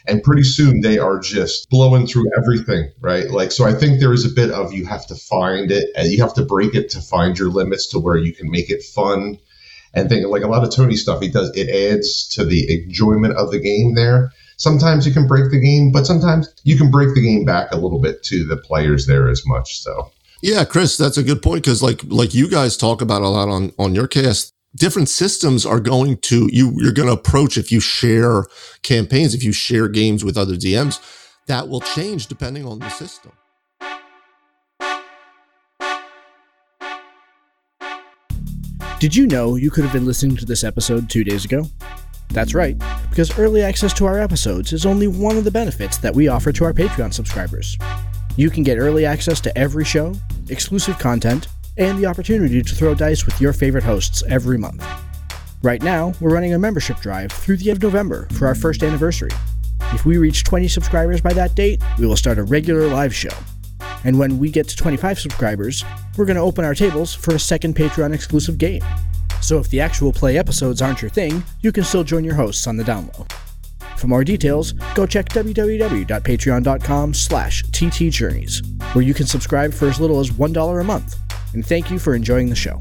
[0.04, 3.30] And pretty soon they are just blowing through everything, right?
[3.30, 6.08] Like, so I think there is a bit of you have to find it and
[6.08, 8.82] you have to break it to find your limits to where you can make it
[8.82, 9.38] fun
[9.94, 13.34] and think like a lot of Tony stuff he does it adds to the enjoyment
[13.34, 14.32] of the game there.
[14.62, 17.76] Sometimes you can break the game, but sometimes you can break the game back a
[17.76, 19.80] little bit to the players there as much.
[19.80, 23.28] So yeah, Chris, that's a good point because like like you guys talk about a
[23.28, 24.52] lot on on your cast.
[24.76, 26.74] Different systems are going to you.
[26.76, 28.44] You're going to approach if you share
[28.84, 31.00] campaigns, if you share games with other DMs,
[31.48, 33.32] that will change depending on the system.
[39.00, 41.66] Did you know you could have been listening to this episode two days ago?
[42.30, 46.14] That's right, because early access to our episodes is only one of the benefits that
[46.14, 47.76] we offer to our Patreon subscribers.
[48.36, 50.14] You can get early access to every show,
[50.48, 54.84] exclusive content, and the opportunity to throw dice with your favorite hosts every month.
[55.62, 58.82] Right now, we're running a membership drive through the end of November for our first
[58.82, 59.30] anniversary.
[59.92, 63.30] If we reach 20 subscribers by that date, we will start a regular live show.
[64.04, 65.84] And when we get to 25 subscribers,
[66.16, 68.82] we're going to open our tables for a second Patreon exclusive game.
[69.42, 72.66] So if the actual play episodes aren't your thing, you can still join your hosts
[72.66, 73.30] on the download.
[73.98, 80.18] For more details, go check www.patreon.com slash ttjourneys, where you can subscribe for as little
[80.18, 81.16] as $1 a month.
[81.54, 82.78] And thank you for enjoying the show.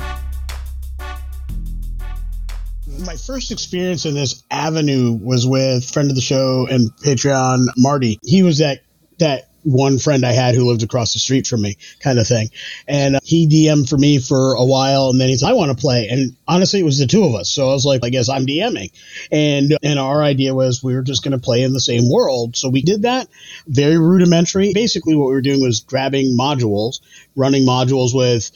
[3.06, 8.20] My first experience in this avenue was with friend of the show and Patreon Marty.
[8.24, 8.82] He was that
[9.20, 12.50] that one friend I had who lived across the street from me, kind of thing.
[12.88, 15.82] And uh, he DM'd for me for a while, and then he's, I want to
[15.82, 16.08] play.
[16.10, 18.46] And honestly, it was the two of us, so I was like, I guess I'm
[18.46, 18.92] DMing.
[19.32, 22.56] And and our idea was we were just going to play in the same world,
[22.56, 23.28] so we did that.
[23.68, 24.74] Very rudimentary.
[24.74, 27.00] Basically, what we were doing was grabbing modules,
[27.36, 28.52] running modules with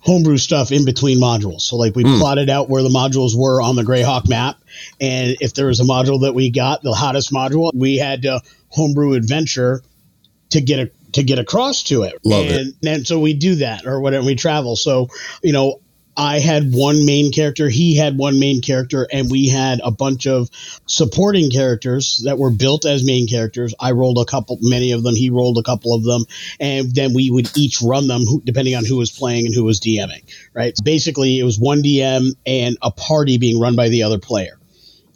[0.00, 1.62] homebrew stuff in between modules.
[1.62, 2.18] So like we mm.
[2.18, 4.56] plotted out where the modules were on the Greyhawk map,
[5.00, 8.40] and if there was a module that we got, the hottest module, we had to
[8.68, 9.82] homebrew adventure
[10.54, 12.14] to get a to get across to it.
[12.24, 12.88] Love and, it.
[12.88, 14.74] And so we do that or whatever we travel.
[14.74, 15.08] So,
[15.42, 15.80] you know,
[16.16, 20.28] I had one main character, he had one main character, and we had a bunch
[20.28, 20.48] of
[20.86, 23.74] supporting characters that were built as main characters.
[23.80, 26.24] I rolled a couple, many of them, he rolled a couple of them,
[26.60, 29.80] and then we would each run them depending on who was playing and who was
[29.80, 30.76] DMing, right?
[30.76, 34.56] So basically, it was one DM and a party being run by the other player.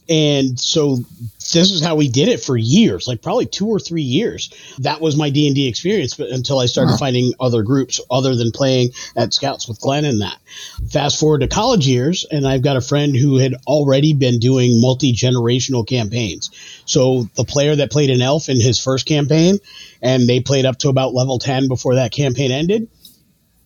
[0.08, 4.02] And so this is how we did it for years, like probably two or three
[4.02, 4.50] years.
[4.78, 6.98] That was my D and D experience, but until I started wow.
[6.98, 10.38] finding other groups other than playing at Scouts with Glenn and that.
[10.90, 14.80] Fast forward to college years, and I've got a friend who had already been doing
[14.80, 16.50] multi generational campaigns.
[16.86, 19.58] So the player that played an elf in his first campaign,
[20.02, 22.88] and they played up to about level ten before that campaign ended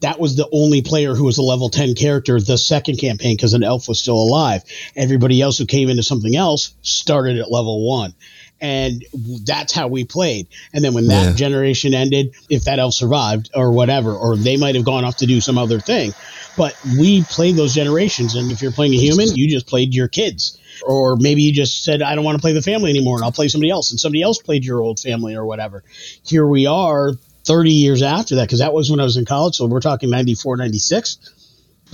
[0.03, 3.55] that was the only player who was a level 10 character the second campaign because
[3.55, 4.63] an elf was still alive.
[4.95, 8.13] Everybody else who came into something else started at level one.
[8.61, 9.05] And
[9.45, 10.47] that's how we played.
[10.73, 11.35] And then when that yeah.
[11.35, 15.27] generation ended, if that elf survived or whatever, or they might have gone off to
[15.27, 16.13] do some other thing.
[16.57, 18.37] But we played those generations.
[18.37, 21.85] And if you're playing a human, you just played your kids or maybe you just
[21.85, 24.01] said i don't want to play the family anymore and i'll play somebody else and
[24.01, 25.85] somebody else played your old family or whatever
[26.25, 27.13] here we are
[27.45, 29.57] 30 years after that, because that was when I was in college.
[29.57, 31.19] So we're talking 94, 96.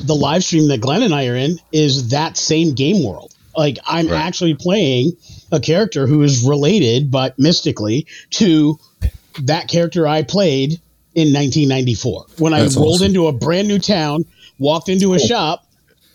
[0.01, 3.34] The live stream that Glenn and I are in is that same game world.
[3.57, 4.24] Like I'm right.
[4.24, 5.12] actually playing
[5.51, 8.78] a character who is related, but mystically, to
[9.42, 10.80] that character I played
[11.14, 13.07] in 1994 when That's I rolled awesome.
[13.07, 14.24] into a brand new town,
[14.59, 15.66] walked into a shop.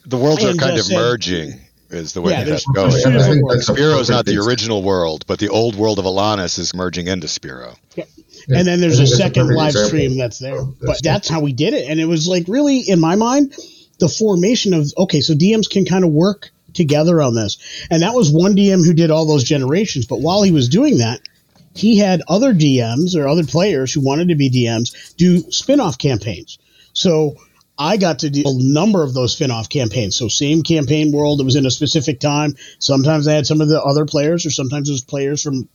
[0.05, 1.59] The worlds are kind of said, merging
[1.89, 2.91] is the way yeah, that's going.
[3.61, 7.75] Spearo's not the original world, but the old world of Alanis is merging into Spiro.
[7.95, 8.05] Yeah.
[8.49, 9.87] And then there's a second live example.
[9.87, 10.57] stream that's there.
[10.57, 11.89] Oh, that's but that's how we did it.
[11.89, 13.53] And it was like really, in my mind,
[13.99, 17.85] the formation of okay, so DMs can kind of work together on this.
[17.89, 20.05] And that was one DM who did all those generations.
[20.05, 21.21] But while he was doing that,
[21.75, 25.97] he had other DMs or other players who wanted to be DMs do spin off
[25.97, 26.59] campaigns.
[26.93, 27.37] So
[27.77, 30.15] I got to do a number of those spin-off campaigns.
[30.15, 32.55] So same campaign world, it was in a specific time.
[32.77, 35.67] Sometimes I had some of the other players, or sometimes it was players from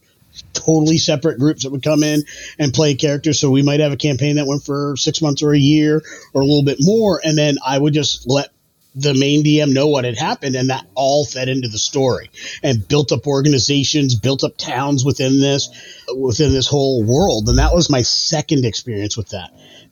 [0.53, 2.23] totally separate groups that would come in
[2.59, 3.41] and play characters.
[3.41, 6.03] So we might have a campaign that went for six months or a year
[6.35, 8.51] or a little bit more, and then I would just let
[8.95, 12.31] the main DM know what had happened, and that all fed into the story
[12.63, 15.69] and built up organizations, built up towns within this,
[16.17, 17.49] within this whole world.
[17.49, 19.51] And that was my second experience with that.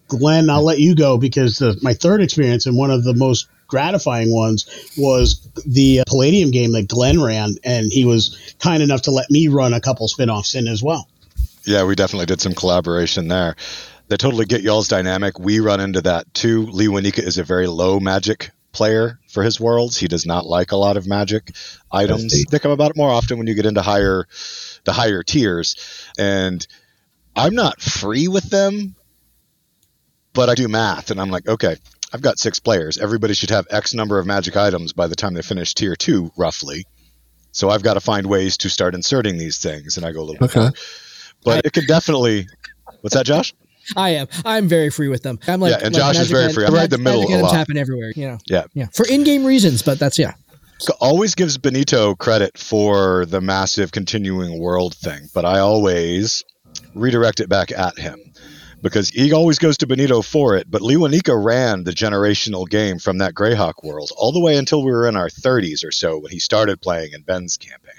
[0.09, 3.49] Glenn, I'll let you go because the, my third experience and one of the most
[3.67, 9.03] gratifying ones was the uh, Palladium game that Glenn ran, and he was kind enough
[9.03, 11.09] to let me run a couple spin-offs in as well.
[11.64, 13.57] Yeah, we definitely did some collaboration there.
[14.09, 15.39] They totally get y'all's dynamic.
[15.39, 16.67] We run into that too.
[16.67, 19.97] Lee Winika is a very low magic player for his worlds.
[19.97, 21.51] He does not like a lot of magic
[21.91, 22.45] items.
[22.45, 24.29] They come about more often when you get into higher
[24.85, 25.75] the higher tiers.
[26.19, 26.64] And
[27.35, 28.95] I'm not free with them,
[30.35, 31.77] but I do math and I'm like, okay,
[32.17, 32.97] I've got six players.
[32.97, 36.33] Everybody should have X number of magic items by the time they finish tier two,
[36.39, 36.87] roughly.
[37.53, 40.25] So I've got to find ways to start inserting these things, and I go a
[40.25, 40.61] little okay.
[40.61, 40.73] More.
[41.45, 42.49] But it could definitely.
[43.03, 43.53] What's that, Josh?
[43.97, 44.29] I am.
[44.47, 45.39] I'm very free with them.
[45.47, 46.64] I'm like, yeah, and like Josh is very free.
[46.64, 47.55] I ride the middle a lot.
[47.55, 48.14] happen everywhere.
[48.17, 48.39] You know.
[48.47, 48.64] Yeah.
[48.73, 48.87] Yeah.
[48.95, 50.33] For in-game reasons, but that's yeah.
[51.01, 56.45] Always gives Benito credit for the massive continuing world thing, but I always
[56.95, 58.33] redirect it back at him
[58.83, 60.70] because he always goes to Benito for it.
[60.70, 64.93] But Lewanika ran the generational game from that Greyhawk world all the way until we
[64.93, 67.95] were in our 30s or so when he started playing in Ben's campaign.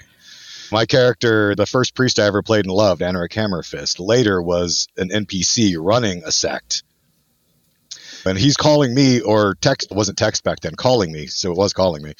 [0.70, 5.08] My character, the first priest I ever played and loved, Anric Hammerfist, later was an
[5.08, 6.82] NPC running a sect.
[8.26, 11.28] And he's calling me, or text, wasn't text back then, calling me.
[11.28, 12.12] So it was calling me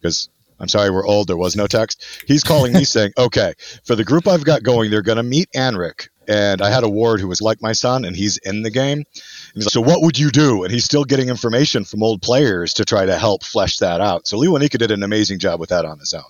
[0.00, 0.28] because
[0.60, 1.28] I'm sorry, we're old.
[1.28, 2.04] There was no text.
[2.26, 5.48] He's calling me saying, okay, for the group I've got going, they're going to meet
[5.54, 6.08] Anric.
[6.26, 9.04] And I had a ward who was like my son, and he's in the game.
[9.54, 10.64] Like, so what would you do?
[10.64, 14.26] And he's still getting information from old players to try to help flesh that out.
[14.26, 16.22] So Lewanika did an amazing job with that on his own.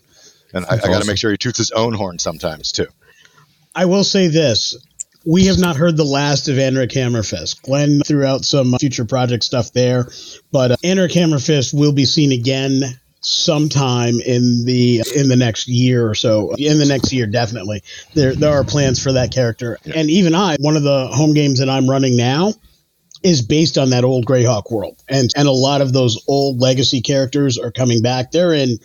[0.52, 1.06] And I, I got to awesome.
[1.06, 2.88] make sure he toots his own horn sometimes too.
[3.74, 4.76] I will say this.
[5.26, 7.62] We have not heard the last of Anric Hammerfist.
[7.62, 10.08] Glenn threw out some future project stuff there,
[10.52, 12.82] but uh, Anric Hammerfist will be seen again
[13.24, 16.54] sometime in the in the next year or so.
[16.56, 17.82] In the next year, definitely.
[18.14, 19.78] There there are plans for that character.
[19.84, 19.94] Yeah.
[19.96, 22.52] And even I, one of the home games that I'm running now
[23.22, 25.02] is based on that old Greyhawk world.
[25.08, 28.30] And and a lot of those old legacy characters are coming back.
[28.30, 28.78] They're in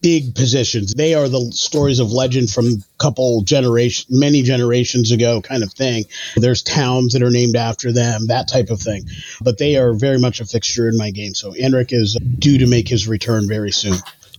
[0.00, 0.94] big positions.
[0.94, 5.72] They are the stories of legend from a couple generation, many generations ago, kind of
[5.72, 6.04] thing.
[6.36, 9.04] There's towns that are named after them, that type of thing.
[9.40, 11.34] But they are very much a fixture in my game.
[11.34, 13.96] So Anric is due to make his return very soon.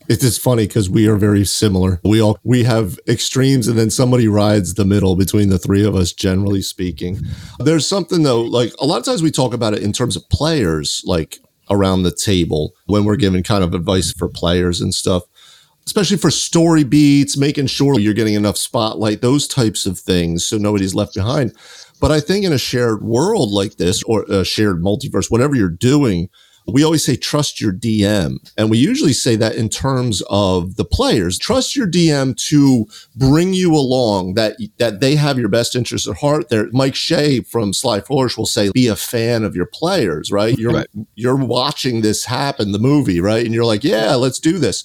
[0.07, 2.01] It's just funny because we are very similar.
[2.03, 5.95] We all we have extremes, and then somebody rides the middle between the three of
[5.95, 6.11] us.
[6.11, 7.21] Generally speaking,
[7.59, 8.41] there's something though.
[8.41, 11.37] Like a lot of times we talk about it in terms of players, like
[11.69, 15.23] around the table when we're giving kind of advice for players and stuff
[15.85, 20.57] especially for story beats, making sure you're getting enough spotlight, those types of things, so
[20.57, 21.53] nobody's left behind.
[21.99, 25.69] But I think in a shared world like this, or a shared multiverse, whatever you're
[25.69, 26.29] doing,
[26.67, 28.37] we always say trust your DM.
[28.57, 31.37] And we usually say that in terms of the players.
[31.37, 36.17] Trust your DM to bring you along, that that they have your best interest at
[36.17, 36.49] heart.
[36.49, 40.57] There, Mike Shea from Sly Flourish will say, be a fan of your players, right?
[40.57, 40.87] You're right.
[41.15, 43.45] you're watching this happen, the movie, right?
[43.45, 44.83] And you're like, yeah, let's do this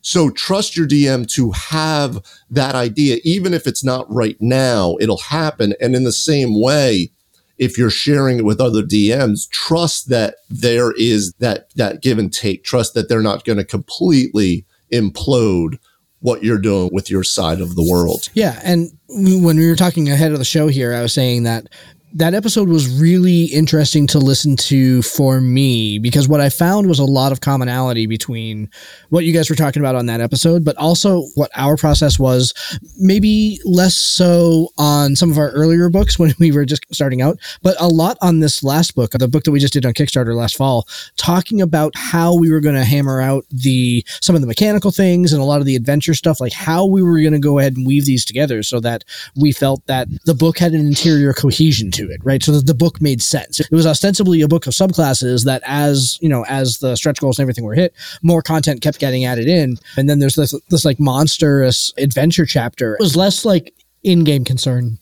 [0.00, 5.18] so trust your DM to have that idea, even if it's not right now, it'll
[5.18, 5.74] happen.
[5.80, 7.10] And in the same way,
[7.58, 12.32] if you're sharing it with other DMs, trust that there is that that give and
[12.32, 12.64] take.
[12.64, 15.78] Trust that they're not going to completely implode
[16.20, 18.28] what you're doing with your side of the world.
[18.32, 21.66] Yeah, and when we were talking ahead of the show here, I was saying that
[22.14, 26.98] that episode was really interesting to listen to for me because what I found was
[26.98, 28.68] a lot of commonality between
[29.10, 32.52] what you guys were talking about on that episode, but also what our process was.
[32.98, 37.38] Maybe less so on some of our earlier books when we were just starting out,
[37.62, 40.34] but a lot on this last book, the book that we just did on Kickstarter
[40.34, 44.46] last fall, talking about how we were going to hammer out the some of the
[44.46, 47.38] mechanical things and a lot of the adventure stuff, like how we were going to
[47.38, 49.04] go ahead and weave these together so that
[49.36, 52.42] we felt that the book had an interior cohesion to to it, right?
[52.42, 53.60] So that the book made sense.
[53.60, 57.38] It was ostensibly a book of subclasses that, as you know, as the stretch goals
[57.38, 60.84] and everything were hit, more content kept getting added in, and then there's this this
[60.84, 62.94] like monstrous adventure chapter.
[62.94, 64.98] It was less like in-game concern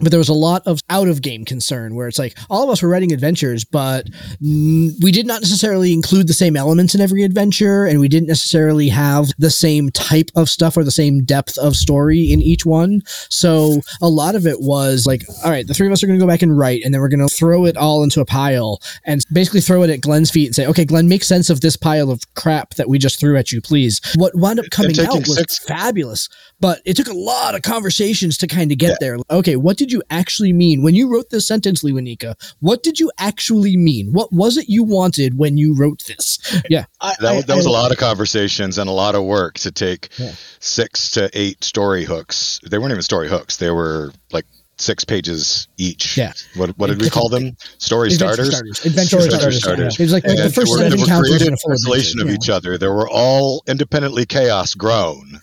[0.00, 2.70] but there was a lot of out of game concern where it's like all of
[2.70, 4.08] us were writing adventures, but
[4.40, 8.88] we did not necessarily include the same elements in every adventure, and we didn't necessarily
[8.88, 13.00] have the same type of stuff or the same depth of story in each one.
[13.28, 16.18] So a lot of it was like, all right, the three of us are going
[16.18, 18.24] to go back and write, and then we're going to throw it all into a
[18.24, 21.60] pile and basically throw it at Glenn's feet and say, okay, Glenn, make sense of
[21.60, 24.00] this pile of crap that we just threw at you, please.
[24.16, 26.28] What wound up coming out was six- fabulous,
[26.60, 28.96] but it took a lot of conversations to kind of get yeah.
[29.00, 29.18] there.
[29.30, 32.34] Okay, what did you actually mean when you wrote this sentence, Lewanika?
[32.60, 34.12] What did you actually mean?
[34.14, 36.38] What was it you wanted when you wrote this?
[36.70, 39.24] Yeah, I, that, I, that was I, a lot of conversations and a lot of
[39.24, 40.32] work to take yeah.
[40.60, 42.60] six to eight story hooks.
[42.64, 44.46] They weren't even story hooks; they were like
[44.78, 46.16] six pages each.
[46.16, 46.32] Yeah.
[46.56, 47.56] What, what did we call them?
[47.76, 48.56] Story Adventure starters?
[48.56, 48.86] starters.
[48.86, 49.62] Adventure, Adventure starters.
[49.62, 49.98] starters.
[49.98, 50.02] Yeah.
[50.02, 52.34] It was like, like the first seven encounters in isolation of yeah.
[52.34, 52.78] each other.
[52.78, 55.40] They were all independently chaos grown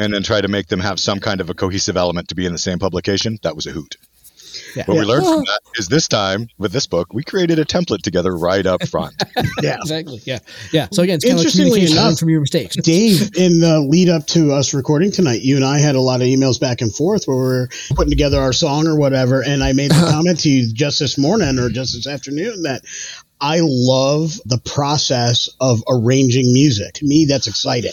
[0.00, 2.46] and then try to make them have some kind of a cohesive element to be
[2.46, 3.96] in the same publication, that was a hoot.
[4.74, 4.84] Yeah.
[4.86, 5.00] What yeah.
[5.00, 8.34] we learned from that is this time with this book, we created a template together
[8.34, 9.14] right up front.
[9.62, 10.20] yeah, exactly.
[10.24, 10.38] Yeah,
[10.72, 10.88] yeah.
[10.90, 12.76] So again, it's kind interestingly of enough, from your mistakes.
[12.76, 16.20] Dave, in the lead up to us recording tonight, you and I had a lot
[16.20, 19.62] of emails back and forth where we are putting together our song or whatever, and
[19.62, 22.82] I made a comment to you just this morning or just this afternoon that
[23.40, 26.94] I love the process of arranging music.
[26.94, 27.92] To me, that's exciting.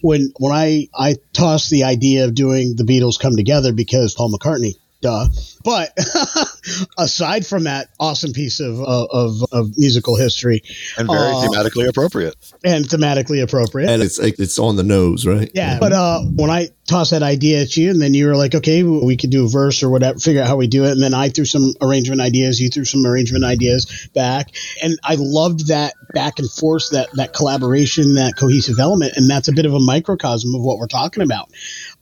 [0.00, 4.32] When when I I tossed the idea of doing the Beatles come together because Paul
[4.32, 4.74] McCartney
[5.04, 5.28] duh.
[5.62, 5.96] But
[6.98, 10.62] aside from that awesome piece of, of, of musical history,
[10.98, 12.34] and very uh, thematically appropriate,
[12.64, 15.50] and thematically appropriate, and it's it's on the nose, right?
[15.54, 15.78] Yeah.
[15.78, 18.82] But uh, when I tossed that idea at you, and then you were like, okay,
[18.82, 21.14] we could do a verse or whatever, figure out how we do it, and then
[21.14, 24.50] I threw some arrangement ideas, you threw some arrangement ideas back,
[24.82, 29.48] and I loved that back and forth, that that collaboration, that cohesive element, and that's
[29.48, 31.50] a bit of a microcosm of what we're talking about.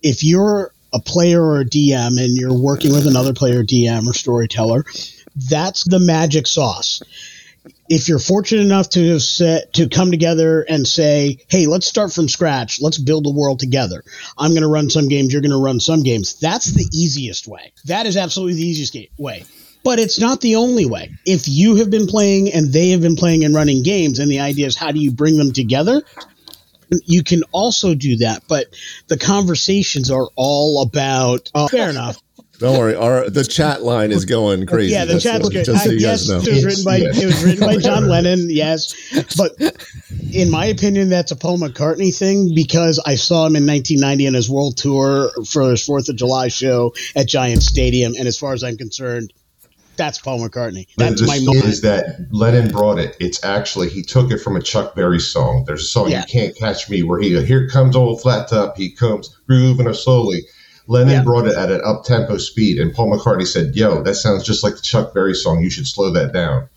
[0.03, 4.12] If you're a player or a DM and you're working with another player, DM or
[4.12, 4.84] storyteller,
[5.34, 7.03] that's the magic sauce.
[7.88, 12.28] If you're fortunate enough to set, to come together and say, "Hey, let's start from
[12.28, 12.80] scratch.
[12.80, 14.03] Let's build a world together.
[14.38, 15.32] I'm going to run some games.
[15.32, 17.72] You're going to run some games." That's the easiest way.
[17.84, 19.45] That is absolutely the easiest way.
[19.84, 21.11] But it's not the only way.
[21.26, 24.40] If you have been playing and they have been playing and running games, and the
[24.40, 26.03] idea is how do you bring them together?
[27.05, 28.66] You can also do that, but
[29.09, 31.51] the conversations are all about.
[31.55, 32.18] Uh, fair enough.
[32.62, 34.93] Don't worry, our the chat line is going crazy.
[34.93, 35.64] Yeah, the chat's good.
[35.64, 38.47] Just so uh, yes, it was written by it was written by John Lennon.
[38.51, 38.95] Yes,
[39.36, 39.51] but
[40.32, 44.34] in my opinion, that's a Paul McCartney thing because I saw him in 1990 on
[44.34, 48.53] his world tour for his Fourth of July show at Giant Stadium, and as far
[48.53, 49.32] as I'm concerned,
[49.97, 50.86] that's Paul McCartney.
[50.97, 51.66] That's the, the my moment.
[51.66, 53.16] Is that Lennon brought it?
[53.20, 55.64] It's actually he took it from a Chuck Berry song.
[55.66, 56.20] There's a song yeah.
[56.20, 58.76] "You Can't Catch Me" where he here comes old flat top.
[58.76, 60.43] He comes grooving us slowly.
[60.88, 61.22] Lennon yeah.
[61.22, 64.64] brought it at an up tempo speed, and Paul McCartney said, "Yo, that sounds just
[64.64, 65.62] like the Chuck Berry song.
[65.62, 66.68] You should slow that down."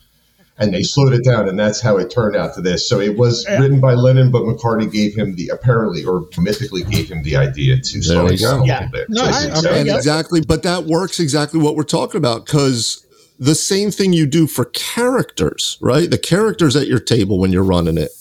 [0.57, 2.87] And they slowed it down, and that's how it turned out to this.
[2.87, 3.59] So it was yeah.
[3.59, 7.75] written by Lennon, but McCartney gave him the apparently or mythically gave him the idea
[7.75, 9.09] to slow it down a little bit.
[9.09, 13.04] No, so I, exactly, but that works exactly what we're talking about because
[13.39, 16.09] the same thing you do for characters, right?
[16.09, 18.11] The characters at your table when you're running it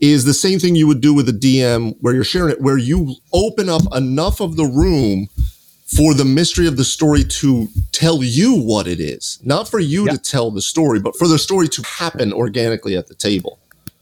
[0.00, 2.78] is the same thing you would do with a DM where you're sharing it, where
[2.78, 5.28] you open up enough of the room
[5.86, 10.08] for the mystery of the story to tell you what it is, not for you
[10.08, 13.58] to tell the story, but for the story to happen organically at the table.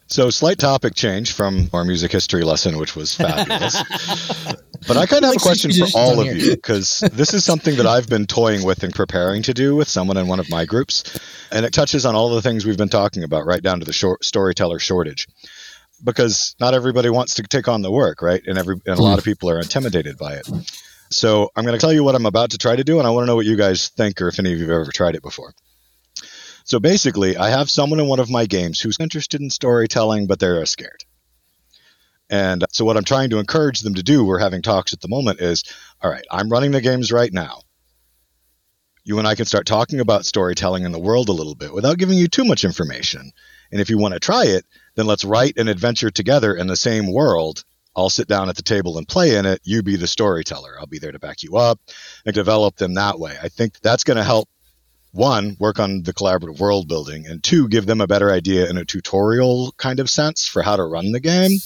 [0.06, 3.82] So, slight topic change from our music history lesson, which was fabulous.
[4.86, 7.76] but I kind of have a question for all of you because this is something
[7.76, 10.66] that I've been toying with and preparing to do with someone in one of my
[10.66, 11.18] groups.
[11.50, 13.92] And it touches on all the things we've been talking about, right down to the
[13.92, 15.26] short storyteller shortage.
[16.02, 18.42] Because not everybody wants to take on the work, right?
[18.46, 20.46] And every and a lot of people are intimidated by it.
[21.10, 23.10] So I'm going to tell you what I'm about to try to do, and I
[23.10, 25.14] want to know what you guys think, or if any of you have ever tried
[25.14, 25.54] it before.
[26.64, 30.38] So basically, I have someone in one of my games who's interested in storytelling, but
[30.38, 31.04] they're scared.
[32.30, 35.08] And so, what I'm trying to encourage them to do, we're having talks at the
[35.08, 35.62] moment, is
[36.02, 37.60] all right, I'm running the games right now.
[39.04, 41.98] You and I can start talking about storytelling in the world a little bit without
[41.98, 43.32] giving you too much information.
[43.70, 46.76] And if you want to try it, then let's write an adventure together in the
[46.76, 47.62] same world.
[47.94, 49.60] I'll sit down at the table and play in it.
[49.62, 50.76] You be the storyteller.
[50.80, 51.78] I'll be there to back you up
[52.24, 53.36] and develop them that way.
[53.40, 54.48] I think that's going to help
[55.14, 58.76] one, work on the collaborative world building, and two, give them a better idea in
[58.76, 61.58] a tutorial kind of sense for how to run the game.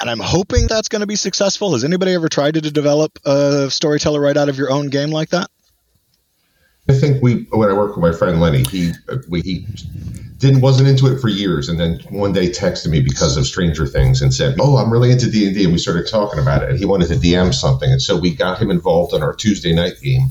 [0.00, 1.72] And I'm hoping that's going to be successful.
[1.72, 5.30] Has anybody ever tried to develop a storyteller right out of your own game like
[5.30, 5.50] that?
[6.88, 9.66] I think we, when I work with my friend Lenny, he uh, we, he
[10.38, 13.86] didn't wasn't into it for years, and then one day texted me because of Stranger
[13.86, 16.62] Things and said, "Oh, I'm really into D and D," and we started talking about
[16.62, 16.70] it.
[16.70, 19.74] And he wanted to DM something, and so we got him involved in our Tuesday
[19.74, 20.30] night game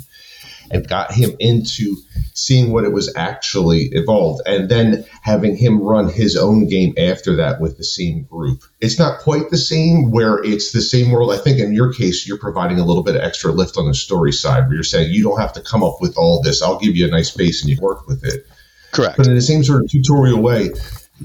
[0.71, 1.95] and got him into
[2.33, 7.37] seeing what it was actually evolved and then having him run his own game after
[7.37, 8.61] that with the same group.
[8.79, 11.31] It's not quite the same where it's the same world.
[11.31, 13.93] I think in your case, you're providing a little bit of extra lift on the
[13.93, 16.61] story side where you're saying you don't have to come up with all this.
[16.61, 18.45] I'll give you a nice base and you work with it.
[18.91, 19.17] Correct.
[19.17, 20.71] But in the same sort of tutorial way,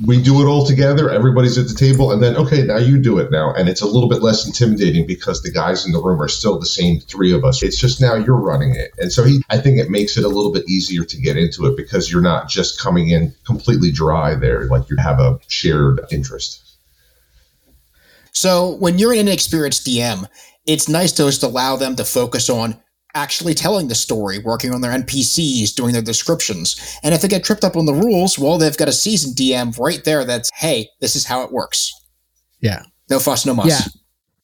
[0.07, 1.11] we do it all together.
[1.11, 3.86] Everybody's at the table, and then okay, now you do it now, and it's a
[3.86, 7.32] little bit less intimidating because the guys in the room are still the same three
[7.32, 7.62] of us.
[7.62, 10.28] It's just now you're running it, and so he, I think it makes it a
[10.28, 14.34] little bit easier to get into it because you're not just coming in completely dry
[14.34, 16.62] there, like you have a shared interest.
[18.32, 20.26] So when you're an inexperienced DM,
[20.64, 22.82] it's nice to just allow them to focus on
[23.14, 26.98] actually telling the story, working on their NPCs, doing their descriptions.
[27.02, 29.78] And if they get tripped up on the rules, well, they've got a seasoned DM
[29.78, 31.92] right there that's, hey, this is how it works.
[32.60, 32.82] Yeah.
[33.10, 33.66] No fuss, no muss.
[33.66, 33.80] Yeah.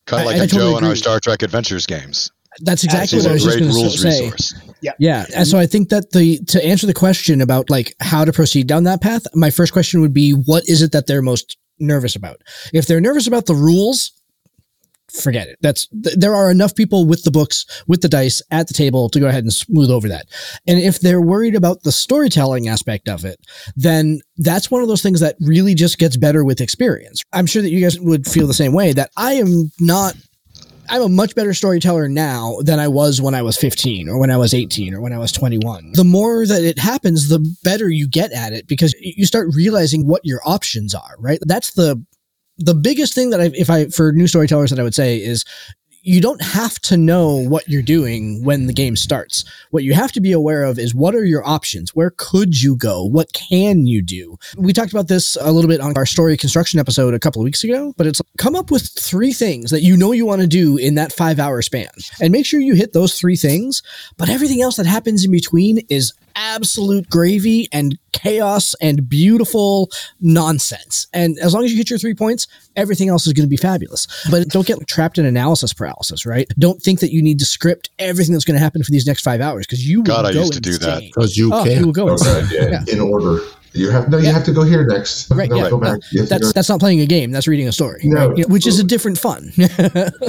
[0.06, 2.30] Kind of like I, a I Joe totally in our Star Trek Adventures games.
[2.60, 4.24] That's exactly what I was just going to say.
[4.24, 4.54] Resource.
[4.80, 4.92] Yeah.
[4.98, 5.26] Yeah.
[5.34, 8.66] And so I think that the to answer the question about like how to proceed
[8.66, 12.16] down that path, my first question would be what is it that they're most nervous
[12.16, 12.42] about?
[12.72, 14.12] If they're nervous about the rules,
[15.12, 15.59] forget it.
[15.61, 19.09] That's th- there are enough people with the books, with the dice at the table
[19.11, 20.26] to go ahead and smooth over that.
[20.66, 23.40] And if they're worried about the storytelling aspect of it,
[23.76, 27.22] then that's one of those things that really just gets better with experience.
[27.32, 30.14] I'm sure that you guys would feel the same way that I am not
[30.90, 34.30] I'm a much better storyteller now than I was when I was 15 or when
[34.30, 35.92] I was 18 or when I was 21.
[35.92, 40.06] The more that it happens, the better you get at it because you start realizing
[40.06, 41.38] what your options are, right?
[41.42, 42.02] That's the
[42.59, 45.44] the biggest thing that I, if I, for new storytellers that I would say is
[46.02, 49.44] you don't have to know what you're doing when the game starts.
[49.72, 51.94] What you have to be aware of is what are your options?
[51.94, 53.04] Where could you go?
[53.04, 54.38] What can you do?
[54.56, 57.44] We talked about this a little bit on our story construction episode a couple of
[57.44, 60.46] weeks ago, but it's come up with three things that you know you want to
[60.46, 61.90] do in that five hour span
[62.22, 63.82] and make sure you hit those three things.
[64.16, 71.07] But everything else that happens in between is absolute gravy and chaos and beautiful nonsense.
[71.12, 73.57] And as long as you hit your three points, everything else is going to be
[73.57, 74.07] fabulous.
[74.30, 76.49] But don't get trapped in analysis paralysis, right?
[76.59, 79.22] Don't think that you need to script everything that's going to happen for these next
[79.22, 80.72] five hours because you God, will I go used to insane.
[80.72, 81.80] do that because you Oh, can.
[81.80, 82.45] you will go insane.
[82.45, 82.70] right, yeah.
[82.86, 82.95] Yeah.
[82.95, 83.41] In order.
[83.74, 84.16] You have no.
[84.16, 84.32] You Yeah.
[84.32, 85.30] have to go here next.
[85.30, 85.99] Right, No, yeah, go back.
[86.11, 87.30] You have to That's go- that's not playing a game.
[87.30, 88.39] That's reading a story, No, right?
[88.39, 89.53] You know, which is a different fun.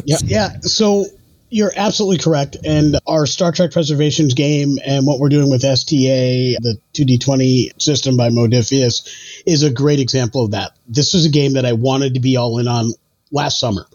[0.05, 0.49] Yeah, yeah.
[0.62, 1.05] So
[1.50, 2.58] you're absolutely correct.
[2.64, 8.18] And our Star Trek Preservations game and what we're doing with STA, the 2D20 system
[8.18, 10.72] by Modiphius, is a great example of that.
[10.88, 12.91] This was a game that I wanted to be all in on
[13.32, 13.86] last summer.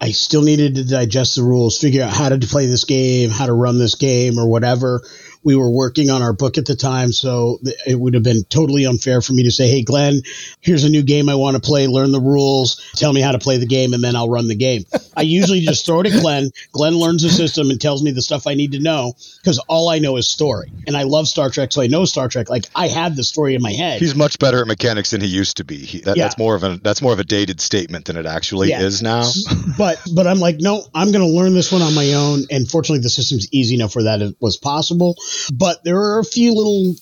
[0.00, 3.46] I still needed to digest the rules, figure out how to play this game, how
[3.46, 5.02] to run this game, or whatever.
[5.44, 8.84] We were working on our book at the time, so it would have been totally
[8.84, 10.22] unfair for me to say, "Hey, Glenn,
[10.60, 11.86] here's a new game I want to play.
[11.86, 12.80] Learn the rules.
[12.96, 14.84] Tell me how to play the game, and then I'll run the game."
[15.16, 16.50] I usually just throw it at Glenn.
[16.72, 19.88] Glenn learns the system and tells me the stuff I need to know because all
[19.88, 22.50] I know is story, and I love Star Trek, so I know Star Trek.
[22.50, 24.00] Like I have the story in my head.
[24.00, 25.78] He's much better at mechanics than he used to be.
[25.78, 26.24] He, that, Yeah.
[26.24, 28.82] That's more of a that's more of a dated statement than it actually Yeah.
[28.82, 29.30] is now.
[29.78, 32.44] but but I'm like, no, I'm going to learn this one on my own.
[32.50, 35.16] And fortunately, the system's easy enough where that was possible.
[35.52, 36.94] But there are a few little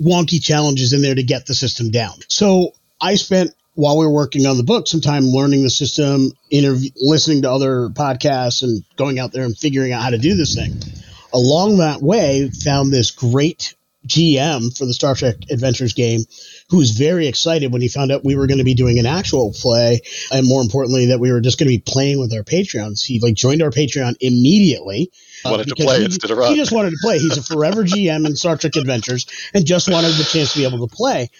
[0.00, 2.14] wonky challenges in there to get the system down.
[2.28, 6.32] So I spent while we were working on the book some time learning the system,
[6.50, 10.34] interview, listening to other podcasts, and going out there and figuring out how to do
[10.34, 10.74] this thing.
[11.32, 13.74] Along that way, found this great
[14.06, 16.20] GM for the Star Trek Adventures game
[16.70, 19.06] who was very excited when he found out we were going to be doing an
[19.06, 20.00] actual play
[20.32, 23.04] and more importantly that we were just going to be playing with our Patreons.
[23.04, 25.10] He like joined our Patreon immediately.
[25.44, 26.50] Uh, wanted to play he, instead of run.
[26.50, 27.18] He just wanted to play.
[27.18, 30.66] He's a forever GM in Star Trek Adventures and just wanted the chance to be
[30.66, 31.30] able to play.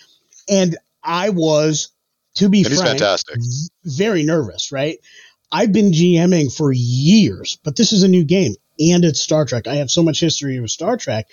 [0.49, 1.91] And I was,
[2.37, 3.39] to be And frank, fantastic.
[3.85, 4.99] very nervous, right?
[5.51, 9.67] I've been GMing for years, but this is a new game and it's Star Trek.
[9.67, 11.29] I have so much history with Star Trek.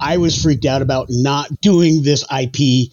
[0.00, 2.90] I was freaked out about not doing this IP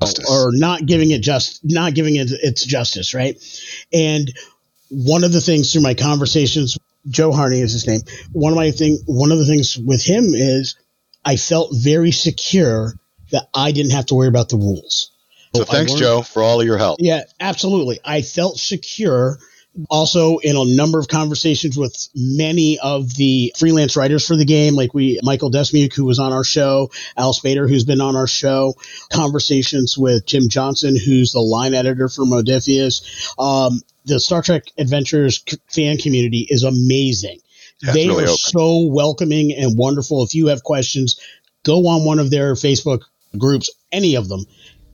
[0.00, 0.30] Justice.
[0.30, 3.36] or not giving it just not giving it its justice, right?
[3.92, 4.32] And
[4.90, 6.78] one of the things through my conversations,
[7.08, 8.00] Joe Harney is his name.
[8.32, 10.76] One of my thing, one of the things with him is
[11.24, 12.94] I felt very secure
[13.30, 15.10] that I didn't have to worry about the rules.
[15.54, 16.98] So I thanks, Joe, for all of your help.
[17.00, 18.00] yeah, absolutely.
[18.04, 19.38] I felt secure.
[19.90, 24.74] Also, in a number of conversations with many of the freelance writers for the game,
[24.74, 28.28] like we, Michael Desmuke, who was on our show, Al Spader, who's been on our
[28.28, 28.74] show,
[29.12, 33.02] conversations with Jim Johnson, who's the line editor for Modiphius.
[33.38, 37.40] Um, the Star Trek Adventures c- fan community is amazing.
[37.82, 38.36] Yeah, they really are open.
[38.36, 40.22] so welcoming and wonderful.
[40.22, 41.20] If you have questions,
[41.64, 43.00] go on one of their Facebook
[43.36, 44.44] groups, any of them,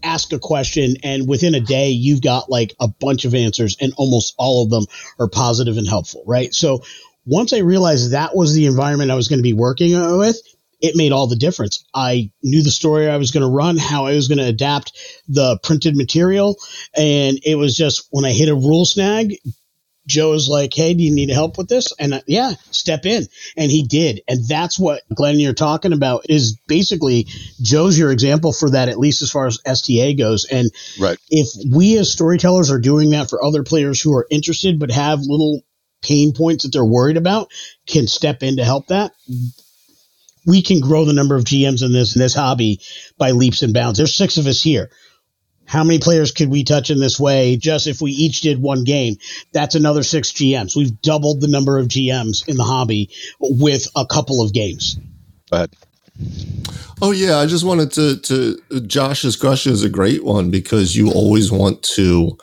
[0.02, 3.92] ask a question, and within a day, you've got like a bunch of answers, and
[3.96, 4.86] almost all of them
[5.18, 6.52] are positive and helpful, right?
[6.54, 6.82] So
[7.26, 10.40] once I realized that was the environment I was going to be working with,
[10.80, 11.84] it made all the difference.
[11.94, 14.92] I knew the story I was going to run, how I was going to adapt
[15.28, 16.56] the printed material,
[16.96, 19.36] and it was just when I hit a rule snag,
[20.06, 23.26] Joe was like, "Hey, do you need help with this?" And uh, yeah, step in,
[23.56, 24.22] and he did.
[24.26, 27.26] And that's what Glenn you're talking about is basically
[27.62, 30.44] Joe's your example for that, at least as far as STA goes.
[30.44, 31.18] And Right.
[31.28, 35.20] if we as storytellers are doing that for other players who are interested but have
[35.20, 35.60] little
[36.02, 37.50] pain points that they're worried about,
[37.86, 39.12] can step in to help that.
[40.46, 42.80] We can grow the number of GMs in this in this hobby
[43.18, 43.98] by leaps and bounds.
[43.98, 44.90] There's six of us here.
[45.70, 48.82] How many players could we touch in this way just if we each did one
[48.82, 49.14] game?
[49.52, 50.74] That's another six GMs.
[50.74, 53.08] We've doubled the number of GMs in the hobby
[53.38, 54.98] with a couple of games.
[55.48, 55.70] Go ahead.
[57.00, 61.12] Oh yeah, I just wanted to to Josh's question is a great one because you
[61.12, 62.36] always want to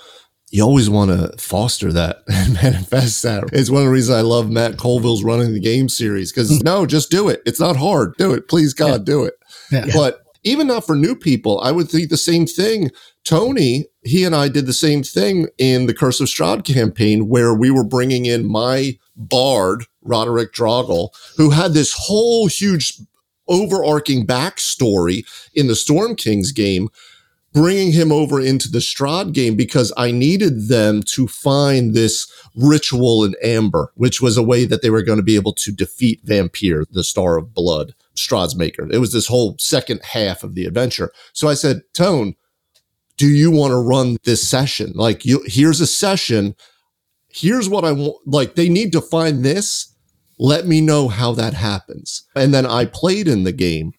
[0.50, 3.44] you always want to foster that and manifest that.
[3.52, 6.64] It's one of the reasons I love Matt Colville's running the game series because hmm.
[6.64, 7.42] no, just do it.
[7.46, 8.16] It's not hard.
[8.18, 8.48] Do it.
[8.48, 9.34] Please God, do it.
[9.70, 9.88] Yeah.
[9.94, 12.92] But even not for new people, I would think the same thing.
[13.24, 17.54] Tony, he and I did the same thing in the Curse of Strahd campaign, where
[17.54, 22.94] we were bringing in my bard, Roderick Draugel, who had this whole huge
[23.48, 26.90] overarching backstory in the Storm Kings game,
[27.54, 33.24] bringing him over into the Strahd game because I needed them to find this ritual
[33.24, 36.26] in Amber, which was a way that they were going to be able to defeat
[36.26, 38.88] Vampyr, the Star of Blood, Strahd's maker.
[38.92, 41.12] It was this whole second half of the adventure.
[41.34, 42.36] So I said, Tone,
[43.18, 44.92] do you want to run this session?
[44.96, 46.56] Like, you, here's a session.
[47.30, 48.18] Here's what I want.
[48.26, 49.94] Like, they need to find this.
[50.40, 52.24] Let me know how that happens.
[52.36, 53.94] And then I played in the game.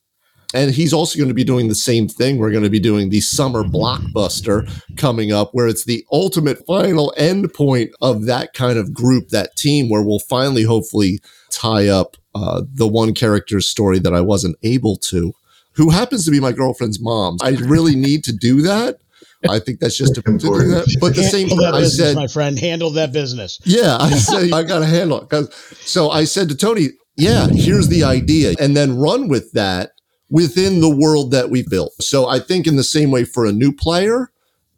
[0.54, 2.38] And he's also going to be doing the same thing.
[2.38, 4.66] We're going to be doing the summer blockbuster
[4.96, 9.56] coming up, where it's the ultimate final end point of that kind of group, that
[9.56, 14.56] team, where we'll finally, hopefully, tie up uh, the one character's story that I wasn't
[14.62, 15.32] able to,
[15.72, 17.38] who happens to be my girlfriend's mom.
[17.42, 19.00] I really need to do that
[19.48, 20.96] I think that's just a, to do that.
[21.00, 23.60] But the same thing I said, my friend, handle that business.
[23.64, 25.28] Yeah, I said I got to handle it.
[25.28, 29.92] Cause, so I said to Tony, yeah, here's the idea, and then run with that
[30.30, 31.92] within the world that we built.
[32.00, 34.30] So I think in the same way for a new player.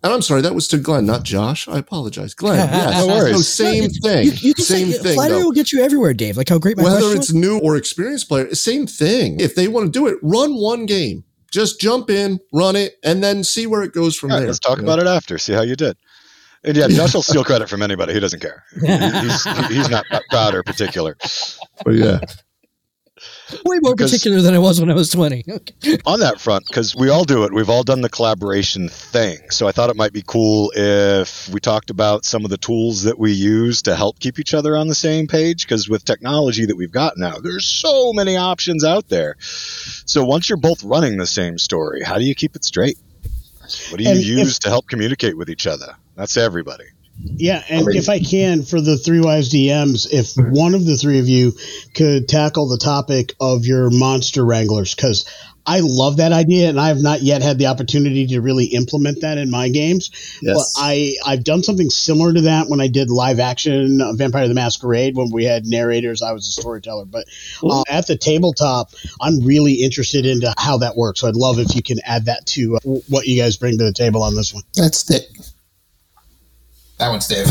[0.03, 1.68] And I'm sorry, that was to Glenn, not Josh.
[1.68, 2.57] I apologize, Glenn.
[2.70, 3.32] Yes, no worries.
[3.32, 4.24] No, same no, thing.
[4.26, 5.14] You, you same say, thing.
[5.14, 6.36] Flattery will get you everywhere, Dave.
[6.36, 9.38] Like how great my whether it's new or experienced player, same thing.
[9.40, 13.22] If they want to do it, run one game just jump in, run it, and
[13.22, 14.46] then see where it goes from there.
[14.46, 15.11] Let's talk about know?
[15.11, 15.36] it after.
[15.38, 15.96] See how you did.
[16.64, 18.14] And yeah, Josh will steal credit from anybody.
[18.14, 18.64] He doesn't care.
[18.74, 21.16] He's, he's not proud or particular.
[21.84, 22.20] But yeah.
[23.64, 25.44] Way more because particular than I was when I was 20.
[25.51, 25.98] Okay.
[26.07, 29.38] On that front, because we all do it, we've all done the collaboration thing.
[29.51, 33.03] So I thought it might be cool if we talked about some of the tools
[33.03, 35.66] that we use to help keep each other on the same page.
[35.66, 39.36] Because with technology that we've got now, there's so many options out there.
[39.40, 42.98] So once you're both running the same story, how do you keep it straight?
[43.90, 45.96] What do you and use if, to help communicate with each other?
[46.16, 46.86] That's everybody.
[47.22, 51.18] Yeah, and if I can, for the three wise DMs, if one of the three
[51.18, 51.52] of you
[51.94, 55.26] could tackle the topic of your monster wranglers, because
[55.66, 59.20] I love that idea, and I have not yet had the opportunity to really implement
[59.20, 60.10] that in my games.
[60.42, 60.56] Yes.
[60.56, 64.54] But I I've done something similar to that when I did live action Vampire the
[64.54, 66.22] Masquerade when we had narrators.
[66.22, 67.26] I was a storyteller, but
[67.62, 71.20] uh, at the tabletop, I'm really interested into how that works.
[71.20, 73.84] So I'd love if you can add that to uh, what you guys bring to
[73.84, 74.62] the table on this one.
[74.74, 75.49] That's it.
[77.01, 77.48] That one's Dave.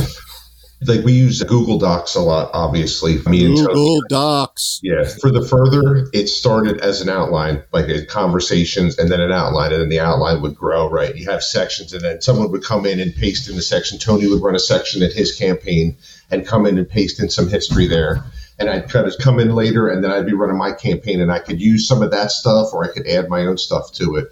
[0.83, 3.17] Like we use Google Docs a lot, obviously.
[3.23, 4.01] Me and Google Tony.
[4.09, 4.79] Docs.
[4.83, 5.03] Yeah.
[5.19, 9.73] For the further, it started as an outline, like a conversations, and then an outline,
[9.73, 10.87] and then the outline would grow.
[10.87, 11.15] Right.
[11.15, 13.97] You have sections, and then someone would come in and paste in the section.
[13.97, 15.97] Tony would run a section at his campaign
[16.31, 18.23] and come in and paste in some history there.
[18.59, 21.31] And I'd kind of come in later, and then I'd be running my campaign, and
[21.31, 24.15] I could use some of that stuff, or I could add my own stuff to
[24.17, 24.31] it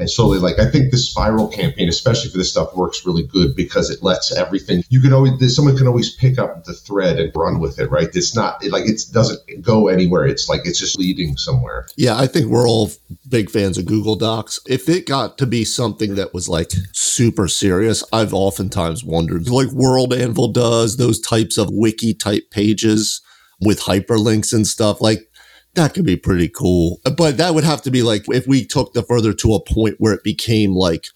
[0.00, 3.54] and slowly like i think the spiral campaign especially for this stuff works really good
[3.54, 7.32] because it lets everything you can always someone can always pick up the thread and
[7.36, 8.08] run with it right?
[8.14, 10.26] It's not like it doesn't go anywhere.
[10.26, 11.86] It's like it's just leading somewhere.
[11.96, 12.90] Yeah i think we're all
[13.28, 14.60] big fans of google docs.
[14.66, 19.68] If it got to be something that was like super serious i've oftentimes wondered like
[19.68, 23.20] world anvil does those types of wiki type pages
[23.60, 25.28] with hyperlinks and stuff like
[25.74, 27.00] that could be pretty cool.
[27.16, 29.96] But that would have to be like if we took the further to a point
[29.98, 31.06] where it became like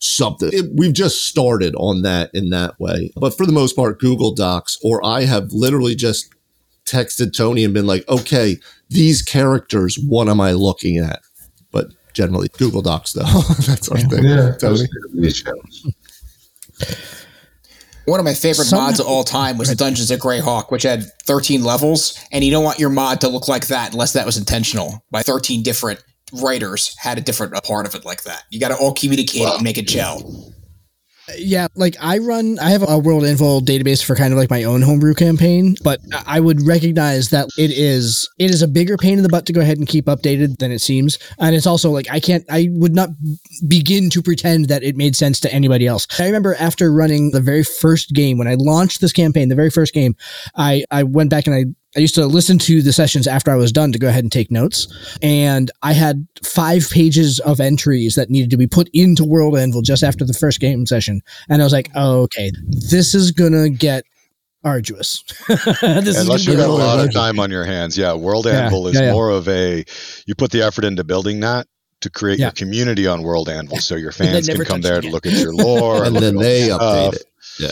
[0.00, 0.50] something.
[0.52, 3.12] It, we've just started on that in that way.
[3.16, 6.34] But for the most part, Google Docs, or I have literally just
[6.84, 8.56] texted Tony and been like, okay,
[8.90, 11.20] these characters, what am I looking at?
[11.70, 13.22] But generally, Google Docs, though.
[13.66, 14.08] That's our yeah.
[14.08, 14.24] thing.
[14.24, 14.86] Yeah, Tony.
[18.04, 21.04] One of my favorite Somehow, mods of all time was Dungeons of Greyhawk, which had
[21.24, 24.36] 13 levels, and you don't want your mod to look like that unless that was
[24.36, 25.04] intentional.
[25.10, 28.42] By 13 different writers had a different part of it like that.
[28.50, 30.52] You got to all communicate and make it gel
[31.36, 34.64] yeah, like I run, I have a World Info database for kind of like my
[34.64, 39.18] own homebrew campaign, but I would recognize that it is it is a bigger pain
[39.18, 41.90] in the butt to go ahead and keep updated than it seems, and it's also
[41.90, 43.10] like I can't, I would not
[43.66, 46.06] begin to pretend that it made sense to anybody else.
[46.18, 49.70] I remember after running the very first game when I launched this campaign, the very
[49.70, 50.16] first game,
[50.56, 51.64] I I went back and I
[51.96, 54.32] I used to listen to the sessions after I was done to go ahead and
[54.32, 54.88] take notes.
[55.20, 59.82] And I had five pages of entries that needed to be put into World Anvil
[59.82, 61.20] just after the first game session.
[61.50, 64.04] And I was like, oh, okay, this is going to get
[64.64, 65.22] arduous.
[65.82, 67.98] Unless you've got a lot of time on your hands.
[67.98, 68.14] Yeah.
[68.14, 69.12] World Anvil yeah, is yeah, yeah.
[69.12, 69.84] more of a,
[70.26, 71.66] you put the effort into building that
[72.00, 73.78] to create your community on World Anvil.
[73.78, 76.04] So your fans can come there to look at your lore.
[76.06, 77.24] and then they update it.
[77.60, 77.70] Yeah.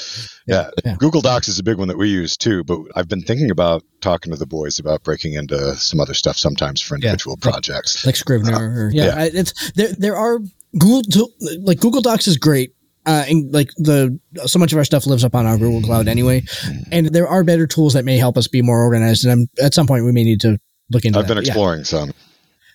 [0.51, 0.71] Yeah.
[0.85, 0.97] yeah.
[0.99, 3.83] Google Docs is a big one that we use too, but I've been thinking about
[4.01, 7.51] talking to the boys about breaking into some other stuff sometimes for individual yeah.
[7.51, 8.05] projects.
[8.05, 8.55] Like Scrivener.
[8.55, 9.29] Uh, or, yeah, yeah.
[9.33, 10.41] it's there there are
[10.79, 11.31] Google
[11.63, 12.75] like Google Docs is great
[13.07, 16.07] uh, and like the so much of our stuff lives up on our Google Cloud
[16.07, 16.45] anyway,
[16.93, 19.25] and there are better tools that may help us be more organized.
[19.25, 20.59] And I'm, at some point, we may need to
[20.91, 21.19] look into.
[21.19, 21.35] I've that.
[21.35, 21.85] been exploring yeah.
[21.85, 22.13] some.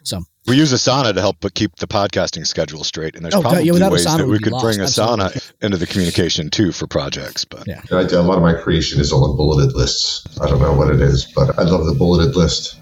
[0.05, 3.41] So we use Asana to help but keep the podcasting schedule straight, and there's Oh,
[3.41, 4.97] probably yeah, ways Asana, that we we'd be could bring lost.
[4.99, 5.41] Asana Absolutely.
[5.65, 7.43] into the communication too for projects.
[7.45, 7.81] But Yeah.
[7.91, 10.25] I do, a lot of my creation is all in bulleted lists.
[10.39, 12.77] I don't know what it is, but I love the bulleted list.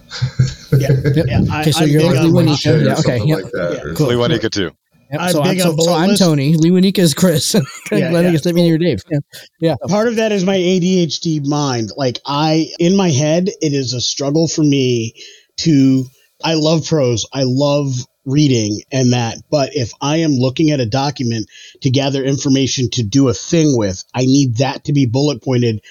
[0.77, 1.39] Yeah, yeah.
[1.51, 2.59] I, Okay, so I'm you're big like on Lee bullet- Winika.
[2.59, 3.35] Share Yeah, okay, something yeah.
[3.35, 4.07] like that, or Cool.
[4.07, 4.71] Lee too.
[5.11, 6.15] Yep, I'm so, I'm, big so, so I'm.
[6.15, 6.55] Tony.
[6.55, 8.31] Lee Winika is Chris, and Yeah, Glenn yeah.
[8.31, 8.99] is Stephanie or Dave.
[9.11, 9.19] Yeah.
[9.61, 9.75] yeah.
[9.83, 9.87] Oh.
[9.87, 11.91] part of that is my ADHD mind.
[11.95, 15.13] Like I, in my head, it is a struggle for me
[15.59, 16.05] to.
[16.43, 17.25] I love prose.
[17.33, 17.93] I love
[18.25, 19.37] reading and that.
[19.49, 21.49] But if I am looking at a document
[21.81, 25.81] to gather information to do a thing with, I need that to be bullet pointed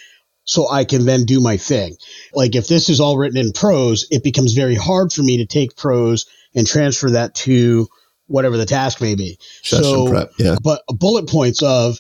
[0.45, 1.97] so I can then do my thing.
[2.35, 5.47] Like if this is all written in prose, it becomes very hard for me to
[5.47, 7.89] take prose and transfer that to
[8.27, 9.39] whatever the task may be.
[9.63, 10.33] Session so, prep.
[10.39, 10.57] Yeah.
[10.63, 11.99] but bullet points of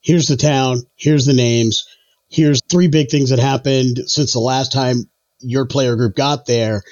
[0.00, 1.86] here's the town, here's the names,
[2.28, 5.08] here's three big things that happened since the last time
[5.40, 6.82] your player group got there.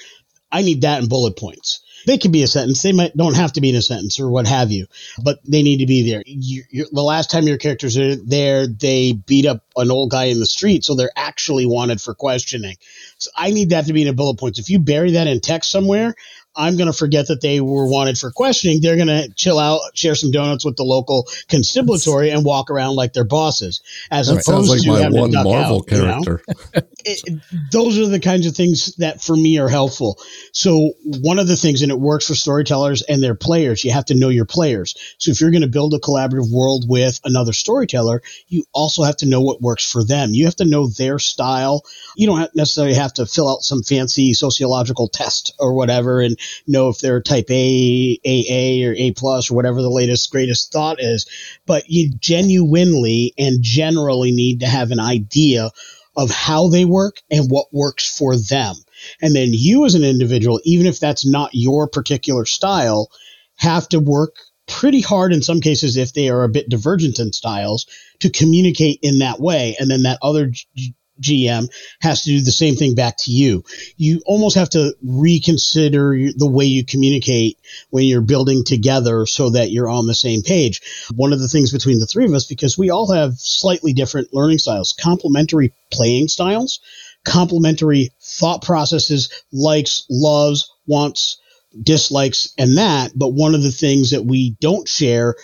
[0.53, 1.81] I need that in bullet points.
[2.05, 2.81] They can be a sentence.
[2.81, 4.87] They might don't have to be in a sentence or what have you,
[5.23, 6.21] but they need to be there.
[6.25, 10.39] You, the last time your characters are there, they beat up an old guy in
[10.39, 12.75] the street, so they're actually wanted for questioning.
[13.17, 14.59] So I need that to be in a bullet points.
[14.59, 16.13] If you bury that in text somewhere,
[16.55, 18.81] I'm going to forget that they were wanted for questioning.
[18.81, 22.95] They're going to chill out, share some donuts with the local constabulary, and walk around
[22.95, 23.81] like they're bosses.
[24.11, 26.37] As That opposed sounds like to my having to duck Marvel out, you know?
[27.05, 27.41] it,
[27.71, 30.19] those are the kinds of things that for me are helpful.
[30.51, 34.05] So one of the things, and it works for storytellers and their players, you have
[34.05, 34.95] to know your players.
[35.17, 39.17] So if you're going to build a collaborative world with another storyteller, you also have
[39.17, 40.31] to know what works for them.
[40.33, 41.83] You have to know their style.
[42.15, 46.37] You don't necessarily have to fill out some fancy sociological test or whatever and
[46.67, 51.01] know if they're type A, AA, or A plus, or whatever the latest greatest thought
[51.01, 51.27] is.
[51.65, 55.71] But you genuinely and generally need to have an idea
[56.15, 58.75] of how they work and what works for them.
[59.21, 63.09] And then you as an individual, even if that's not your particular style,
[63.55, 64.35] have to work
[64.67, 67.85] pretty hard in some cases if they are a bit divergent in styles
[68.19, 69.75] to communicate in that way.
[69.79, 71.69] And then that other G- GM
[72.01, 73.63] has to do the same thing back to you.
[73.97, 77.57] You almost have to reconsider the way you communicate
[77.89, 80.81] when you're building together so that you're on the same page.
[81.15, 84.33] One of the things between the three of us, because we all have slightly different
[84.33, 86.79] learning styles, complementary playing styles,
[87.25, 91.37] complementary thought processes, likes, loves, wants,
[91.81, 93.11] dislikes, and that.
[93.15, 95.35] But one of the things that we don't share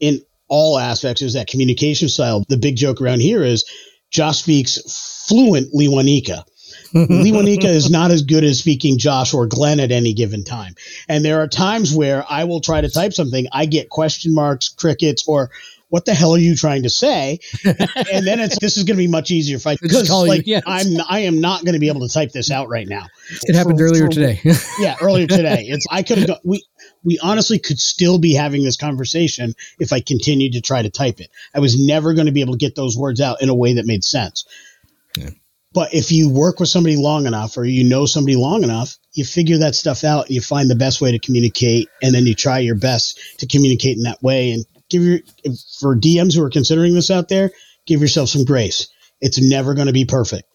[0.00, 2.44] in all aspects is that communication style.
[2.48, 3.64] The big joke around here is
[4.10, 4.78] Josh speaks
[5.28, 6.44] fluent Liwanika.
[6.94, 10.74] Liwanika is not as good as speaking Josh or Glenn at any given time.
[11.08, 14.68] And there are times where I will try to type something, I get question marks,
[14.68, 15.50] crickets, or
[15.88, 17.38] what the hell are you trying to say?
[17.64, 20.32] and then it's this is going to be much easier if I because call you,
[20.32, 20.62] like yes.
[20.66, 23.06] I'm I am not going to be able to type this out right now.
[23.42, 24.40] It happened For- earlier for- today.
[24.80, 25.66] yeah, earlier today.
[25.68, 26.64] It's I could have we
[27.04, 31.20] we honestly could still be having this conversation if I continued to try to type
[31.20, 31.30] it.
[31.54, 33.74] I was never going to be able to get those words out in a way
[33.74, 34.44] that made sense.
[35.76, 39.26] But if you work with somebody long enough or you know somebody long enough, you
[39.26, 42.34] figure that stuff out and you find the best way to communicate and then you
[42.34, 45.18] try your best to communicate in that way and give your
[45.78, 47.50] for DMs who are considering this out there,
[47.84, 48.88] give yourself some grace.
[49.20, 50.48] It's never going to be perfect.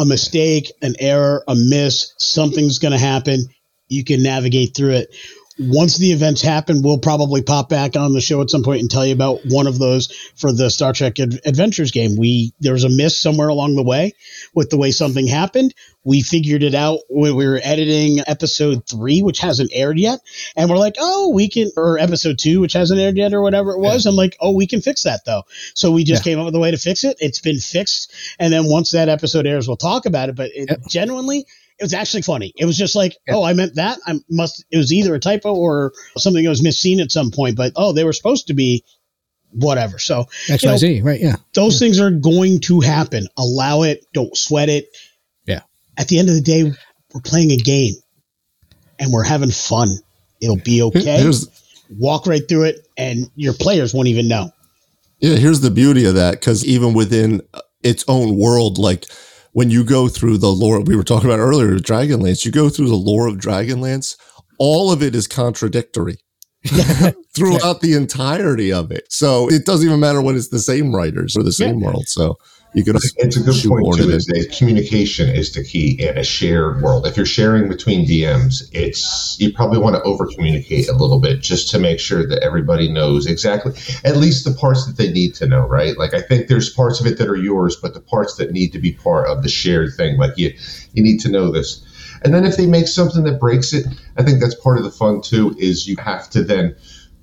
[0.00, 3.44] A mistake, an error, a miss, something's going to happen.
[3.86, 5.14] You can navigate through it.
[5.58, 8.90] Once the events happen, we'll probably pop back on the show at some point and
[8.90, 12.16] tell you about one of those for the Star Trek Ad- Adventures game.
[12.16, 14.14] We there was a miss somewhere along the way
[14.52, 15.72] with the way something happened.
[16.02, 20.20] We figured it out when we were editing episode three, which hasn't aired yet,
[20.56, 23.70] and we're like, oh, we can, or episode two, which hasn't aired yet, or whatever
[23.72, 24.06] it was.
[24.06, 25.44] I'm like, oh, we can fix that though.
[25.74, 27.16] So we just came up with a way to fix it.
[27.20, 30.34] It's been fixed, and then once that episode airs, we'll talk about it.
[30.34, 31.46] But it, genuinely,
[31.78, 32.52] it was actually funny.
[32.56, 33.98] It was just like, oh, I meant that.
[34.06, 34.64] I must.
[34.70, 37.56] It was either a typo or something that was misseen at some point.
[37.56, 38.84] But oh, they were supposed to be
[39.50, 39.98] whatever.
[39.98, 41.02] So X you know, Y Z.
[41.02, 41.20] Right.
[41.20, 41.36] Yeah.
[41.54, 43.26] those things are going to happen.
[43.36, 44.04] Allow it.
[44.12, 44.96] Don't sweat it.
[45.46, 45.60] Yeah.
[45.96, 46.62] At the end of the day,
[47.12, 47.94] we're playing a game,
[48.98, 49.88] and we're having fun.
[50.40, 51.20] It'll be okay.
[51.20, 51.48] Here's
[51.98, 54.50] Walk right through it, and your players won't even know.
[55.18, 59.06] Yeah, here's the beauty of that because even within uh, its own world, like
[59.54, 62.88] when you go through the lore we were talking about earlier, Dragonlance, you go through
[62.88, 64.16] the lore of Dragonlance,
[64.58, 66.18] all of it is contradictory
[67.34, 69.04] throughout the entirety of it.
[69.10, 72.04] So it doesn't even matter when it's the same writers or the same world.
[72.08, 72.36] So
[72.74, 72.84] you.
[73.16, 74.10] It's a good point too.
[74.10, 77.06] Is that communication is the key in a shared world.
[77.06, 81.40] If you're sharing between DMs, it's you probably want to over communicate a little bit
[81.40, 83.72] just to make sure that everybody knows exactly
[84.04, 85.66] at least the parts that they need to know.
[85.66, 85.96] Right?
[85.96, 88.72] Like I think there's parts of it that are yours, but the parts that need
[88.72, 90.52] to be part of the shared thing, like you
[90.92, 91.84] you need to know this.
[92.24, 94.90] And then if they make something that breaks it, I think that's part of the
[94.90, 95.54] fun too.
[95.58, 96.74] Is you have to then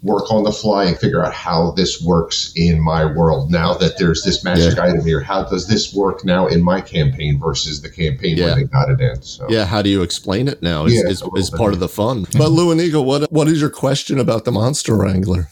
[0.04, 3.98] work on the fly and figure out how this works in my world now that
[4.00, 4.84] there's this magic yeah.
[4.84, 8.46] item here how does this work now in my campaign versus the campaign yeah.
[8.46, 11.08] where they got it in so yeah how do you explain it now is, yeah,
[11.08, 14.20] is, is part of the fun but lou and eagle what what is your question
[14.20, 15.48] about the monster wrangler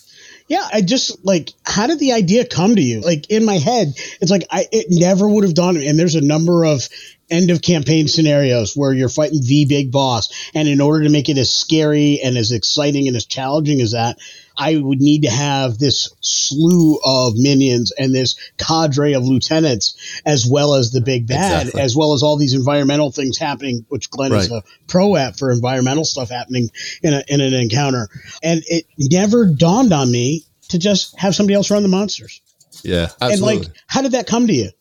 [0.50, 3.02] yeah, I just like how did the idea come to you?
[3.02, 5.86] Like in my head, it's like I it never would have done it.
[5.86, 6.90] And there's a number of
[7.30, 10.52] end of campaign scenarios where you're fighting the big boss.
[10.54, 13.92] And in order to make it as scary and as exciting and as challenging as
[13.92, 14.18] that,
[14.58, 20.46] I would need to have this slew of minions and this cadre of lieutenants, as
[20.46, 21.82] well as the big bad, exactly.
[21.82, 24.42] as well as all these environmental things happening, which Glenn right.
[24.42, 26.70] is a pro at for environmental stuff happening
[27.02, 28.10] in, a, in an encounter.
[28.44, 32.42] And it never dawned on me to just have somebody else run the monsters.
[32.84, 33.32] Yeah, absolutely.
[33.34, 34.72] And like, how did that come to you?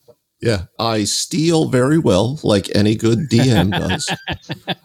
[0.41, 4.09] Yeah, I steal very well, like any good DM does.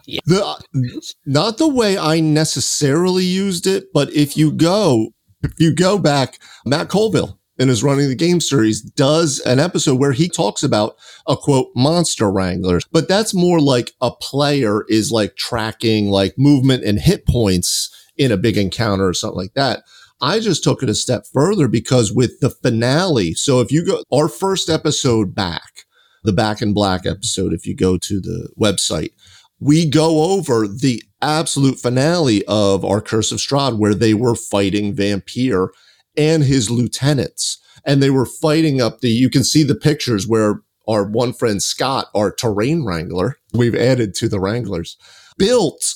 [0.05, 0.19] yeah.
[0.25, 4.57] the, not the way I necessarily used it, but if you hmm.
[4.57, 5.07] go,
[5.43, 9.97] if you go back, Matt Colville in his running the game series does an episode
[9.97, 10.97] where he talks about
[11.27, 16.83] a quote monster wrangler, but that's more like a player is like tracking like movement
[16.83, 19.83] and hit points in a big encounter or something like that.
[20.21, 24.03] I just took it a step further because with the finale, so if you go
[24.11, 25.85] our first episode back,
[26.23, 29.11] the Back in Black episode, if you go to the website,
[29.59, 34.95] we go over the absolute finale of our Curse of Strahd, where they were fighting
[34.95, 35.69] Vampyr
[36.17, 37.59] and his lieutenants.
[37.85, 41.61] And they were fighting up the, you can see the pictures where our one friend
[41.61, 44.97] Scott, our terrain wrangler, we've added to the wranglers,
[45.37, 45.95] built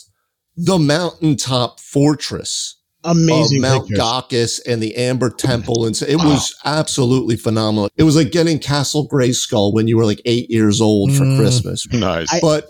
[0.55, 4.59] the mountaintop fortress amazing Mount pictures.
[4.59, 7.89] and the Amber Temple, and so it was absolutely phenomenal.
[7.97, 11.37] It was like getting Castle Grayskull when you were like eight years old for mm.
[11.37, 11.87] Christmas.
[11.91, 12.67] Nice, but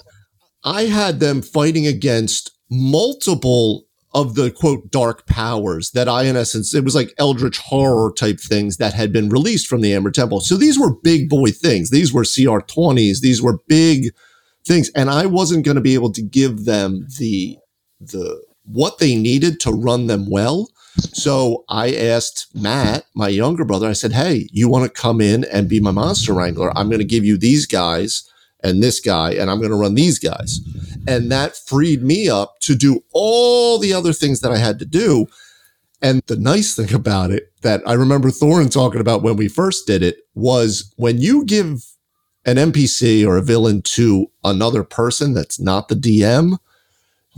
[0.63, 6.73] I had them fighting against multiple of the quote dark powers that I, in essence,
[6.73, 10.41] it was like eldritch horror type things that had been released from the Amber Temple.
[10.41, 11.89] So these were big boy things.
[11.89, 13.21] These were CR twenties.
[13.21, 14.13] These were big
[14.65, 17.57] things, and I wasn't going to be able to give them the
[17.99, 18.41] the
[18.71, 20.69] what they needed to run them well.
[21.13, 25.45] So I asked Matt, my younger brother, I said, Hey, you want to come in
[25.45, 26.77] and be my monster wrangler?
[26.77, 28.29] I'm going to give you these guys
[28.61, 30.59] and this guy, and I'm going to run these guys.
[31.07, 34.85] And that freed me up to do all the other things that I had to
[34.85, 35.27] do.
[36.01, 39.87] And the nice thing about it that I remember Thorin talking about when we first
[39.87, 41.85] did it was when you give
[42.45, 46.57] an NPC or a villain to another person that's not the DM,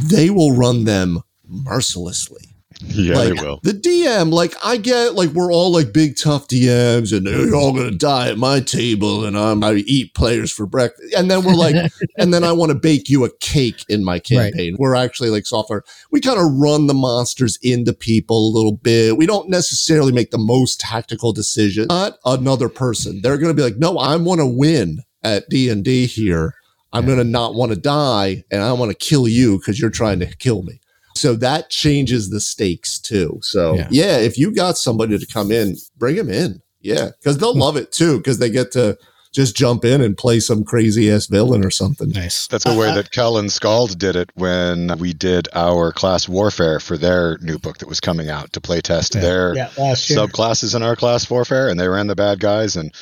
[0.02, 2.52] they will run them mercilessly.
[2.84, 3.60] Yeah, like, they will.
[3.64, 7.74] The DM, like I get, like we're all like big tough DMs, and they're all
[7.74, 11.54] gonna die at my table, and I'm I eat players for breakfast, and then we're
[11.54, 11.76] like,
[12.18, 14.74] and then I want to bake you a cake in my campaign.
[14.74, 14.80] Right.
[14.80, 15.84] We're actually like software.
[16.12, 19.18] We kind of run the monsters into people a little bit.
[19.18, 21.88] We don't necessarily make the most tactical decision.
[21.88, 23.22] Not another person.
[23.22, 26.56] They're gonna be like, no, I want to win at D and D here
[26.94, 29.90] I'm going to not want to die and I want to kill you because you're
[29.90, 30.82] trying to kill me.
[31.16, 33.40] So that changes the stakes too.
[33.42, 33.88] So yeah.
[33.92, 36.62] yeah, if you got somebody to come in, bring them in.
[36.80, 37.60] Yeah, because they'll hmm.
[37.60, 38.98] love it too because they get to
[39.34, 42.10] just jump in and play some crazy ass villain or something.
[42.10, 42.48] Nice.
[42.48, 46.80] That's the way that Kel and Scald did it when we did our class warfare
[46.80, 49.22] for their new book that was coming out to play test yeah.
[49.22, 52.94] their yeah, subclasses in our class warfare, and they ran the bad guys, and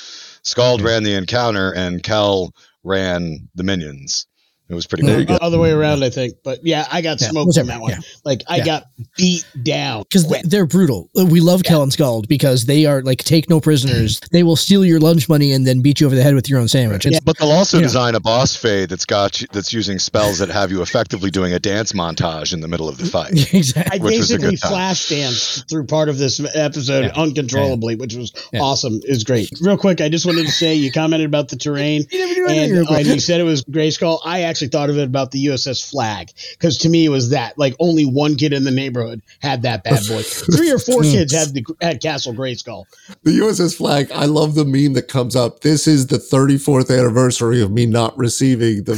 [0.43, 0.87] Scald mm-hmm.
[0.87, 4.25] ran the encounter, and Cal ran the minions.
[4.69, 5.37] It was pretty cool.
[5.41, 6.35] Other way around, I think.
[6.43, 7.91] But yeah, I got yeah, smoked on that one.
[7.91, 7.99] Yeah.
[8.23, 8.65] Like I yeah.
[8.65, 8.83] got
[9.17, 11.09] beat down because they're brutal.
[11.15, 11.69] We love yeah.
[11.69, 14.19] Kellen Scald because they are like take no prisoners.
[14.31, 16.59] they will steal your lunch money and then beat you over the head with your
[16.59, 17.03] own sandwich.
[17.05, 17.17] Yeah.
[17.25, 20.69] But they'll also design a boss fade that's got you, that's using spells that have
[20.69, 23.31] you effectively doing a dance montage in the middle of the fight.
[23.53, 23.99] exactly.
[23.99, 28.99] I basically flash danced through part of this episode uncontrollably, which was awesome.
[29.03, 29.49] It was great.
[29.61, 33.07] Real quick, I just wanted to say you commented about the terrain and, uh, and
[33.07, 34.19] you said it was Grayskull.
[34.23, 37.29] I actually actually thought of it about the USS Flagg because to me it was
[37.29, 40.21] that like only one kid in the neighborhood had that bad boy.
[40.23, 42.85] Three or four kids had the had Castle Grayskull.
[43.23, 44.11] The USS Flagg.
[44.11, 45.61] I love the meme that comes up.
[45.61, 48.95] This is the 34th anniversary of me not receiving the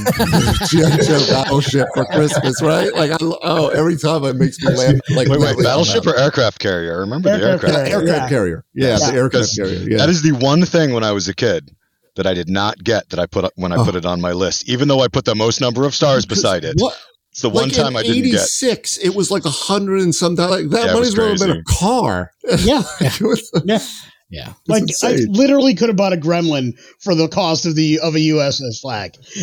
[0.69, 2.61] GI battleship for Christmas.
[2.61, 2.91] Right?
[2.93, 4.95] Like I, oh, every time it makes me laugh.
[5.11, 6.95] Like wait, wait, battleship or aircraft carrier?
[6.95, 7.99] I remember aircraft the aircraft carrier.
[7.99, 8.65] Aircraft carrier.
[8.73, 9.11] Yeah, yeah.
[9.11, 9.89] the aircraft carrier.
[9.89, 9.97] Yeah.
[9.97, 11.75] That is the one thing when I was a kid
[12.15, 13.85] that I did not get that I put up when I oh.
[13.85, 16.63] put it on my list, even though I put the most number of stars beside
[16.63, 16.75] it.
[16.77, 16.97] What?
[17.31, 19.05] It's the like one time I didn't 86, get.
[19.05, 20.49] It was like a hundred and something.
[20.49, 22.31] Like that yeah, might as well have been a car.
[22.59, 22.83] Yeah.
[22.99, 23.79] yeah.
[24.31, 28.15] Yeah, like I literally could have bought a Gremlin for the cost of the of
[28.15, 29.13] a USS Flagg.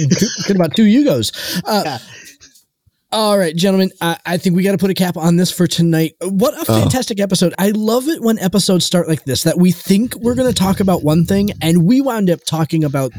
[0.46, 1.62] could have bought two Yugos.
[1.64, 1.98] Uh, yeah.
[3.10, 5.66] All right, gentlemen, I, I think we got to put a cap on this for
[5.66, 6.14] tonight.
[6.20, 6.80] What a oh.
[6.80, 7.54] fantastic episode.
[7.58, 10.80] I love it when episodes start like this, that we think we're going to talk
[10.80, 13.12] about one thing and we wound up talking about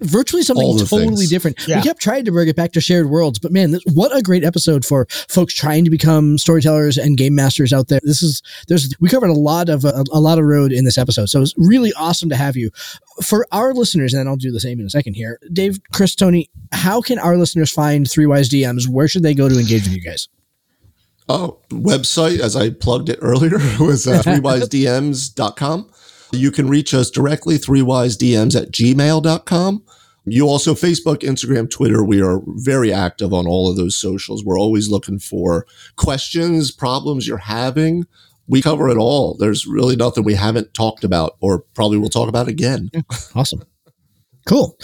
[0.00, 1.30] virtually something totally things.
[1.30, 1.66] different.
[1.66, 1.76] Yeah.
[1.76, 4.22] We kept trying to bring it back to shared worlds, but man, this, what a
[4.22, 8.00] great episode for folks trying to become storytellers and game masters out there.
[8.02, 10.98] This is there's we covered a lot of a, a lot of road in this
[10.98, 12.70] episode, so it's really awesome to have you.
[13.22, 15.40] For our listeners, and I'll do the same in a second here.
[15.52, 18.88] Dave, Chris, Tony, how can our listeners find Three Wise DMs?
[18.88, 20.28] Where should they go to engage with you guys?
[21.28, 25.90] Oh, website, as I plugged it earlier, was uh, threewisedms.com.
[26.32, 29.82] You can reach us directly, threewisedms at gmail.com.
[30.24, 32.04] You also Facebook, Instagram, Twitter.
[32.04, 34.44] We are very active on all of those socials.
[34.44, 38.04] We're always looking for questions, problems you're having.
[38.46, 39.36] We cover it all.
[39.36, 42.90] There's really nothing we haven't talked about or probably we'll talk about again.
[43.34, 43.62] Awesome.
[44.48, 44.76] Cool.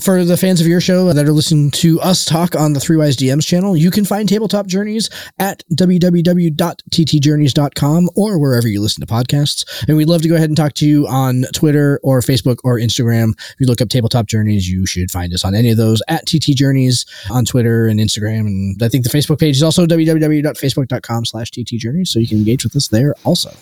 [0.00, 2.96] For the fans of your show that are listening to us talk on the Three
[2.96, 9.12] Wise DMs channel, you can find Tabletop Journeys at www.ttjourneys.com or wherever you listen to
[9.12, 9.86] podcasts.
[9.86, 12.78] And we'd love to go ahead and talk to you on Twitter or Facebook or
[12.78, 13.38] Instagram.
[13.38, 16.24] If you look up Tabletop Journeys, you should find us on any of those at
[16.24, 18.46] TT Journeys on Twitter and Instagram.
[18.46, 22.08] And I think the Facebook page is also www.facebook.com slash TT Journeys.
[22.08, 23.52] So you can engage with us there also.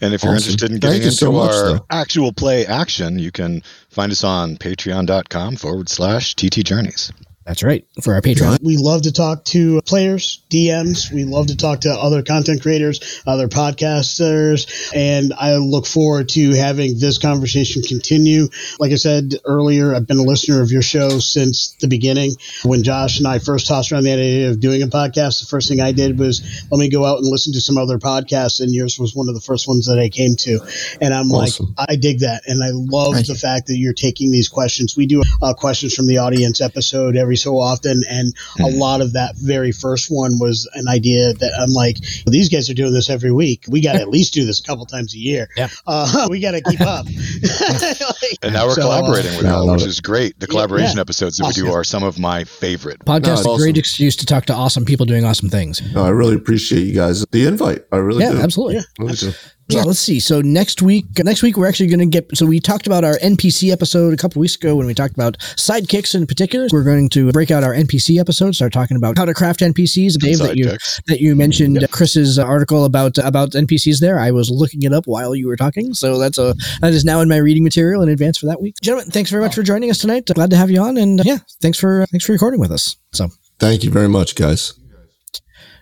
[0.00, 3.62] And if you're interested in getting into so our much, actual play action, you can
[3.90, 7.12] find us on patreon.com forward slash TT Journeys.
[7.46, 7.86] That's right.
[8.02, 8.62] For our Patreon.
[8.62, 11.10] We love to talk to players, DMs.
[11.10, 14.92] We love to talk to other content creators, other podcasters.
[14.94, 18.48] And I look forward to having this conversation continue.
[18.78, 22.32] Like I said earlier, I've been a listener of your show since the beginning.
[22.62, 25.68] When Josh and I first tossed around the idea of doing a podcast, the first
[25.68, 28.60] thing I did was let me go out and listen to some other podcasts.
[28.60, 30.60] And yours was one of the first ones that I came to.
[31.00, 31.74] And I'm awesome.
[31.76, 32.42] like, I dig that.
[32.46, 33.38] And I love Thank the you.
[33.38, 34.94] fact that you're taking these questions.
[34.96, 38.02] We do a questions from the audience episode every so often.
[38.08, 38.64] And mm-hmm.
[38.64, 42.48] a lot of that very first one was an idea that I'm like, well, these
[42.48, 43.64] guys are doing this every week.
[43.68, 45.48] We got to at least do this a couple times a year.
[45.56, 45.68] Yeah.
[45.86, 47.06] Uh, we got to keep up.
[48.22, 50.38] like, and now we're so, collaborating with them, which is great.
[50.38, 51.02] The collaboration yeah.
[51.02, 51.64] episodes that awesome.
[51.64, 53.00] we do are some of my favorite.
[53.04, 55.80] Podcast no, a great excuse to talk to awesome people doing awesome things.
[55.94, 57.84] No, I really appreciate you guys the invite.
[57.92, 58.40] I really yeah, do.
[58.40, 58.76] Absolutely.
[58.76, 59.38] Yeah, absolutely.
[59.72, 60.20] Yeah, let's see.
[60.20, 62.36] So next week, next week we're actually going to get.
[62.36, 65.38] So we talked about our NPC episode a couple weeks ago when we talked about
[65.38, 66.68] sidekicks in particular.
[66.72, 70.18] We're going to break out our NPC episode, start talking about how to craft NPCs.
[70.18, 70.76] Dave, that you
[71.06, 71.90] that you mentioned yep.
[71.90, 74.00] Chris's article about about NPCs.
[74.00, 75.94] There, I was looking it up while you were talking.
[75.94, 78.76] So that's a that is now in my reading material in advance for that week.
[78.82, 80.26] Gentlemen, thanks very much for joining us tonight.
[80.26, 82.96] Glad to have you on, and yeah, thanks for thanks for recording with us.
[83.12, 83.28] So
[83.58, 84.79] thank you very much, guys.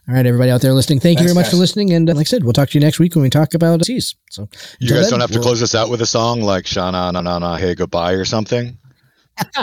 [0.08, 1.50] All right, everybody out there listening, thank Thanks, you very much guys.
[1.52, 1.92] for listening.
[1.92, 3.84] And uh, like I said, we'll talk to you next week when we talk about
[3.84, 4.16] seas.
[4.30, 4.48] So
[4.78, 7.12] you guys then, don't have to we'll, close us out with a song like Shana
[7.12, 8.78] na na na hey goodbye or something.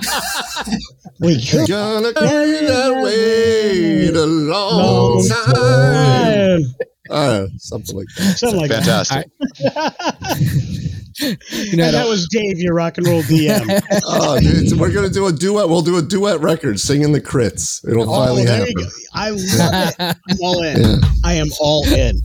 [1.20, 6.62] we are gonna carry that weight a long, long time.
[6.62, 6.76] time.
[7.10, 8.38] Uh, something like that.
[8.38, 9.32] Something like Fantastic.
[9.58, 11.02] That.
[11.20, 13.82] you know, that was Dave, your rock and roll DM.
[14.06, 15.70] oh, dude, we're gonna do a duet.
[15.70, 17.88] We'll do a duet record, singing the crits.
[17.90, 18.74] It'll oh, finally happen.
[19.14, 19.40] I love
[20.00, 20.18] it.
[20.30, 20.82] I'm all in.
[20.82, 20.98] Yeah.
[21.24, 22.20] I am all in.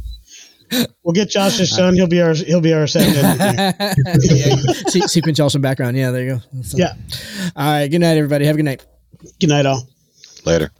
[1.03, 1.95] We'll get Josh's son.
[1.95, 3.73] He'll be our he'll be our sound yeah,
[5.07, 5.97] sequence some background.
[5.97, 6.63] Yeah, there you go.
[6.63, 6.95] So, yeah.
[7.57, 7.89] All right.
[7.89, 8.47] Good night, everybody.
[8.47, 8.85] Have a good night.
[9.41, 9.89] Good night, all.
[10.45, 10.71] Later.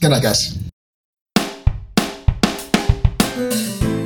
[0.00, 0.58] Good night, guys.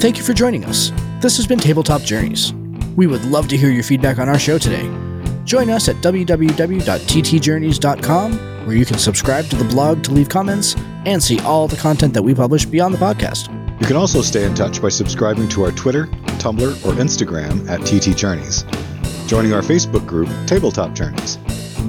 [0.00, 0.92] Thank you for joining us.
[1.20, 2.52] This has been Tabletop Journeys.
[3.00, 4.82] We would love to hear your feedback on our show today.
[5.44, 11.22] Join us at www.ttjourneys.com, where you can subscribe to the blog to leave comments and
[11.22, 13.48] see all the content that we publish beyond the podcast.
[13.80, 16.08] You can also stay in touch by subscribing to our Twitter,
[16.42, 18.64] Tumblr, or Instagram at TT Journeys,
[19.26, 21.38] joining our Facebook group, Tabletop Journeys,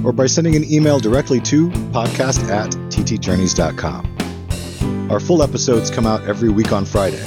[0.06, 5.10] or by sending an email directly to podcast at ttjourneys.com.
[5.10, 7.22] Our full episodes come out every week on Friday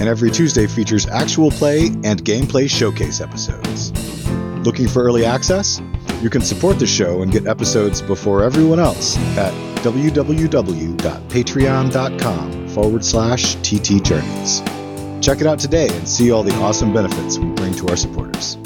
[0.00, 3.92] and every Tuesday features actual play and gameplay showcase episodes.
[4.64, 5.80] Looking for early access?
[6.20, 9.52] You can support the show and get episodes before everyone else at
[9.82, 15.22] www.patreon.com forward slash ttjourneys.
[15.22, 18.56] Check it out today and see all the awesome benefits we bring to our supporters.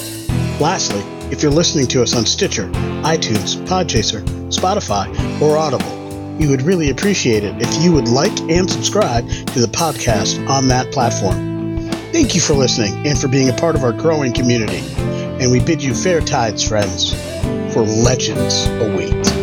[0.60, 1.00] Lastly,
[1.30, 2.68] if you're listening to us on Stitcher,
[3.02, 5.08] iTunes, Podchaser, Spotify,
[5.40, 6.05] or Audible,
[6.38, 10.68] we would really appreciate it if you would like and subscribe to the podcast on
[10.68, 11.88] that platform.
[12.12, 14.78] Thank you for listening and for being a part of our growing community.
[15.42, 17.14] And we bid you fair tides, friends.
[17.72, 19.35] for legends await.